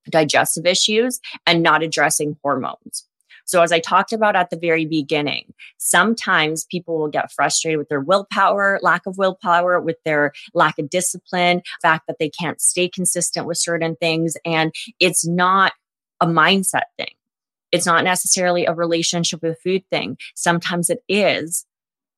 digestive 0.08 0.66
issues 0.66 1.20
and 1.46 1.62
not 1.62 1.82
addressing 1.82 2.36
hormones. 2.42 3.06
So, 3.50 3.62
as 3.62 3.72
I 3.72 3.80
talked 3.80 4.12
about 4.12 4.36
at 4.36 4.50
the 4.50 4.56
very 4.56 4.86
beginning, 4.86 5.52
sometimes 5.76 6.66
people 6.66 6.96
will 6.96 7.08
get 7.08 7.32
frustrated 7.32 7.78
with 7.78 7.88
their 7.88 8.00
willpower, 8.00 8.78
lack 8.80 9.06
of 9.06 9.18
willpower, 9.18 9.80
with 9.80 9.96
their 10.04 10.32
lack 10.54 10.78
of 10.78 10.88
discipline, 10.88 11.62
fact 11.82 12.06
that 12.06 12.18
they 12.20 12.30
can't 12.30 12.60
stay 12.60 12.88
consistent 12.88 13.48
with 13.48 13.58
certain 13.58 13.96
things. 13.96 14.36
And 14.44 14.72
it's 15.00 15.26
not 15.26 15.72
a 16.20 16.28
mindset 16.28 16.84
thing. 16.96 17.10
It's 17.72 17.86
not 17.86 18.04
necessarily 18.04 18.66
a 18.66 18.72
relationship 18.72 19.42
with 19.42 19.60
food 19.60 19.82
thing. 19.90 20.16
Sometimes 20.36 20.88
it 20.88 21.02
is 21.08 21.66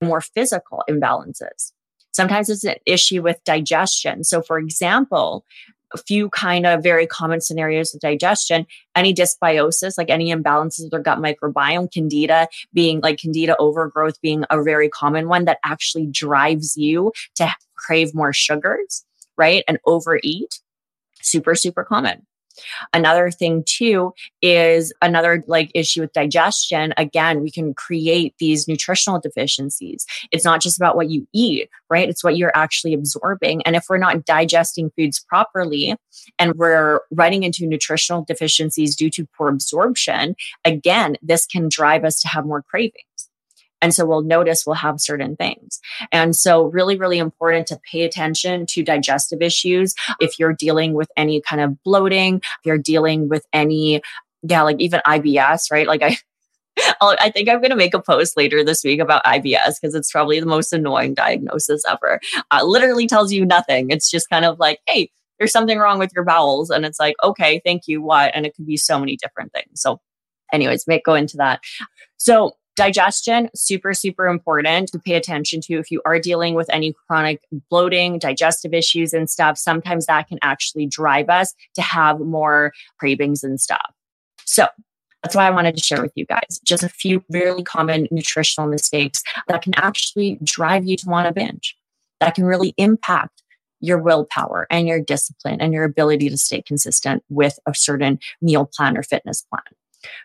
more 0.03 0.21
physical 0.21 0.83
imbalances. 0.91 1.73
Sometimes 2.13 2.51
it's 2.51 2.65
an 2.65 2.75
issue 2.85 3.23
with 3.23 3.43
digestion. 3.45 4.23
So, 4.23 4.43
for 4.43 4.59
example, 4.59 5.47
a 5.95 5.99
few 5.99 6.29
kind 6.31 6.67
of 6.67 6.83
very 6.83 7.07
common 7.07 7.41
scenarios 7.41 7.95
of 7.95 8.01
digestion. 8.01 8.67
Any 8.97 9.15
dysbiosis 9.15 9.99
like 9.99 10.11
any 10.11 10.33
imbalances 10.33 10.85
of 10.85 10.91
their 10.91 11.01
gut 11.01 11.19
microbiome 11.19 11.93
candida 11.93 12.49
being 12.73 13.01
like 13.01 13.19
candida 13.19 13.57
overgrowth 13.59 14.21
being 14.21 14.45
a 14.51 14.63
very 14.63 14.89
common 14.89 15.29
one 15.29 15.45
that 15.45 15.59
actually 15.65 16.07
drives 16.07 16.77
you 16.77 17.13
to 17.37 17.49
crave 17.77 18.15
more 18.15 18.33
sugars 18.33 19.05
right 19.37 19.65
and 19.69 19.79
overeat. 19.87 20.61
Super 21.21 21.55
super 21.55 21.85
common 21.85 22.27
Another 22.93 23.31
thing 23.31 23.65
too 23.67 24.13
is 24.41 24.93
another 25.03 25.43
like 25.47 25.71
issue 25.75 26.01
with 26.01 26.13
digestion. 26.13 26.93
Again, 26.97 27.43
we 27.43 27.51
can 27.51 27.75
create 27.75 28.35
these 28.39 28.69
nutritional 28.69 29.21
deficiencies. 29.21 30.07
It's 30.31 30.45
not 30.45 30.61
just 30.61 30.79
about 30.79 30.97
what 30.97 31.11
you 31.11 31.27
eat, 31.33 31.69
right? 31.91 32.09
It's 32.09 32.25
what 32.25 32.37
you're 32.37 32.57
actually 32.57 32.95
absorbing. 32.95 33.63
And 33.63 33.77
if 33.77 33.85
we're 33.89 33.99
not 33.99 34.25
digesting 34.25 34.91
foods 34.97 35.21
properly 35.21 35.97
and 36.39 36.55
we're 36.55 37.01
running 37.11 37.43
into 37.43 37.67
nutritional 37.67 38.25
deficiencies 38.25 38.97
due 38.97 39.11
to 39.11 39.27
poor 39.37 39.49
absorption, 39.49 40.35
again, 40.65 41.17
this 41.23 41.47
can 41.47 41.69
drive 41.69 42.05
us 42.05 42.21
to 42.21 42.29
have 42.29 42.47
more 42.47 42.63
cravings. 42.63 43.05
And 43.83 43.93
so 43.93 44.07
we'll 44.07 44.23
notice 44.23 44.65
we'll 44.65 44.77
have 44.77 45.01
certain 45.01 45.37
things. 45.37 45.81
And 46.11 46.35
so, 46.35 46.65
really, 46.65 46.97
really 46.97 47.19
important 47.19 47.67
to 47.67 47.81
pay 47.91 48.03
attention 48.03 48.65
to 48.67 48.83
digestive 48.83 49.43
issues. 49.43 49.95
If 50.21 50.39
you're 50.39 50.55
dealing 50.55 50.95
with 50.95 51.11
any 51.17 51.43
kind 51.43 51.61
of 51.61 51.83
bloating, 51.83 52.37
if 52.37 52.61
you're 52.65 52.79
dealing 52.79 53.29
with 53.29 53.45
any, 53.53 54.01
yeah, 54.43 54.63
like 54.63 54.81
even 54.81 55.03
IBS, 55.07 55.71
right? 55.71 55.87
Like 55.87 56.03
I, 56.03 56.17
i 57.03 57.31
think 57.31 57.49
I'm 57.49 57.61
going 57.61 57.71
to 57.71 57.77
make 57.77 57.95
a 57.95 58.01
post 58.01 58.37
later 58.37 58.65
this 58.65 58.83
week 58.83 59.01
about 59.01 59.25
IBS 59.25 59.75
because 59.81 59.95
it's 59.95 60.11
probably 60.11 60.41
the 60.41 60.47
most 60.47 60.73
annoying 60.73 61.15
diagnosis 61.15 61.83
ever. 61.87 62.21
Uh, 62.51 62.65
literally 62.65 63.07
tells 63.07 63.33
you 63.33 63.45
nothing. 63.45 63.91
It's 63.91 64.11
just 64.11 64.31
kind 64.31 64.45
of 64.45 64.59
like, 64.59 64.79
hey, 64.87 65.11
there's 65.39 65.53
something 65.53 65.79
wrong 65.79 65.99
with 65.99 66.13
your 66.15 66.25
bowels. 66.25 66.71
And 66.71 66.87
it's 66.87 67.01
like, 67.01 67.17
okay, 67.23 67.61
thank 67.65 67.89
you. 67.89 68.01
What? 68.01 68.31
And 68.35 68.47
it 68.47 68.55
could 68.55 68.67
be 68.67 68.77
so 68.77 68.99
many 68.99 69.17
different 69.17 69.53
things. 69.53 69.81
So, 69.81 70.01
anyways, 70.53 70.87
make 70.87 71.05
go 71.05 71.15
into 71.15 71.37
that. 71.39 71.61
So, 72.17 72.53
Digestion, 72.83 73.49
super, 73.55 73.95
super 73.95 74.27
important 74.27 74.89
to 74.89 74.99
pay 74.99 75.15
attention 75.15 75.61
to. 75.61 75.75
If 75.75 75.93
you 75.93 76.03
are 76.05 76.19
dealing 76.19 76.55
with 76.55 76.69
any 76.73 76.93
chronic 77.07 77.41
bloating, 77.71 78.19
digestive 78.19 78.75
issues 78.75 79.13
and 79.13 79.31
stuff, 79.31 79.57
sometimes 79.57 80.07
that 80.07 80.27
can 80.27 80.41
actually 80.43 80.87
drive 80.87 81.29
us 81.29 81.55
to 81.77 81.81
have 81.81 82.19
more 82.19 82.73
cravings 82.99 83.45
and 83.45 83.61
stuff. 83.61 83.95
So 84.47 84.67
that's 85.23 85.37
why 85.37 85.47
I 85.47 85.51
wanted 85.51 85.77
to 85.77 85.81
share 85.81 86.03
with 86.03 86.11
you 86.17 86.27
guys 86.27 86.61
just 86.65 86.83
a 86.83 86.89
few 86.89 87.23
really 87.31 87.63
common 87.63 88.09
nutritional 88.11 88.69
mistakes 88.69 89.23
that 89.47 89.63
can 89.63 89.75
actually 89.77 90.41
drive 90.43 90.85
you 90.85 90.97
to 90.97 91.09
want 91.09 91.29
to 91.29 91.33
binge, 91.33 91.77
that 92.19 92.35
can 92.35 92.45
really 92.45 92.75
impact 92.79 93.45
your 93.79 93.99
willpower 93.99 94.67
and 94.71 94.89
your 94.89 95.01
discipline 95.01 95.61
and 95.61 95.73
your 95.73 95.85
ability 95.85 96.29
to 96.31 96.37
stay 96.37 96.61
consistent 96.61 97.23
with 97.29 97.61
a 97.65 97.77
certain 97.77 98.19
meal 98.41 98.67
plan 98.67 98.99
or 98.99 99.05
fitness 99.05 99.47
plan. 99.49 99.63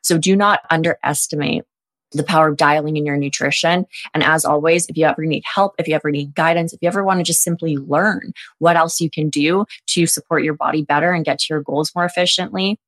So 0.02 0.18
do 0.18 0.36
not 0.36 0.62
underestimate 0.72 1.64
the 2.12 2.24
power 2.24 2.48
of 2.48 2.58
dialing 2.58 2.98
in 2.98 3.06
your 3.06 3.18
nutrition. 3.18 3.86
And 4.14 4.24
as 4.24 4.46
always, 4.46 4.86
if 4.88 4.98
you 4.98 5.06
ever 5.06 5.26
need 5.26 5.44
help, 5.46 5.76
if 5.78 5.88
you 5.88 5.96
ever 5.96 6.12
need 6.12 6.36
guidance, 6.36 6.74
if 6.74 6.80
you 6.82 6.88
ever 6.88 7.04
want 7.04 7.20
to 7.20 7.24
just 7.24 7.44
simply 7.44 7.78
learn 7.78 8.34
what 8.60 8.78
else 8.78 9.02
you 9.02 9.10
can 9.10 9.30
do 9.30 9.66
to 9.88 10.06
support 10.06 10.44
your 10.44 10.54
body 10.54 10.84
better 10.84 11.12
and 11.12 11.26
get 11.26 11.40
to 11.40 11.48
your 11.50 11.62
goals 11.62 11.92
more 11.96 12.06
efficiently, 12.06 12.80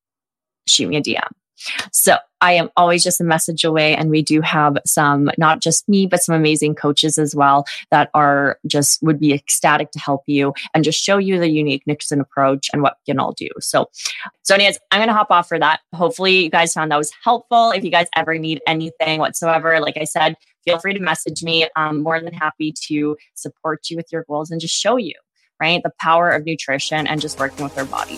shoot 0.67 0.87
me 0.87 0.97
a 0.97 1.01
DM. 1.01 1.38
So 1.91 2.17
I 2.41 2.53
am 2.53 2.69
always 2.77 3.03
just 3.03 3.19
a 3.19 3.23
message 3.23 3.63
away. 3.63 3.95
And 3.95 4.09
we 4.09 4.21
do 4.21 4.41
have 4.41 4.77
some, 4.85 5.29
not 5.37 5.61
just 5.61 5.87
me, 5.89 6.05
but 6.05 6.23
some 6.23 6.35
amazing 6.35 6.75
coaches 6.75 7.17
as 7.17 7.35
well 7.35 7.65
that 7.91 8.09
are 8.13 8.57
just 8.65 9.01
would 9.03 9.19
be 9.19 9.33
ecstatic 9.33 9.91
to 9.91 9.99
help 9.99 10.23
you 10.25 10.53
and 10.73 10.83
just 10.83 11.03
show 11.03 11.17
you 11.17 11.37
the 11.39 11.49
unique 11.49 11.83
Nixon 11.85 12.21
approach 12.21 12.69
and 12.71 12.81
what 12.81 12.95
we 12.99 13.11
can 13.11 13.19
all 13.19 13.33
do. 13.33 13.49
So, 13.59 13.89
so 14.43 14.55
anyways, 14.55 14.79
I'm 14.91 14.99
going 14.99 15.09
to 15.09 15.13
hop 15.13 15.31
off 15.31 15.47
for 15.47 15.59
that. 15.59 15.81
Hopefully 15.93 16.43
you 16.43 16.49
guys 16.49 16.73
found 16.73 16.91
that 16.91 16.97
was 16.97 17.11
helpful. 17.23 17.71
If 17.71 17.83
you 17.83 17.91
guys 17.91 18.07
ever 18.15 18.37
need 18.37 18.61
anything 18.67 19.19
whatsoever, 19.19 19.79
like 19.79 19.97
I 19.97 20.05
said, 20.05 20.35
feel 20.63 20.79
free 20.79 20.93
to 20.93 20.99
message 20.99 21.43
me. 21.43 21.67
I'm 21.75 22.01
more 22.01 22.21
than 22.21 22.33
happy 22.33 22.73
to 22.87 23.17
support 23.35 23.89
you 23.89 23.97
with 23.97 24.07
your 24.11 24.23
goals 24.27 24.51
and 24.51 24.61
just 24.61 24.75
show 24.75 24.97
you, 24.97 25.15
right? 25.59 25.81
The 25.83 25.91
power 25.99 26.29
of 26.29 26.45
nutrition 26.45 27.07
and 27.07 27.19
just 27.19 27.39
working 27.39 27.63
with 27.63 27.77
our 27.77 27.85
body. 27.85 28.17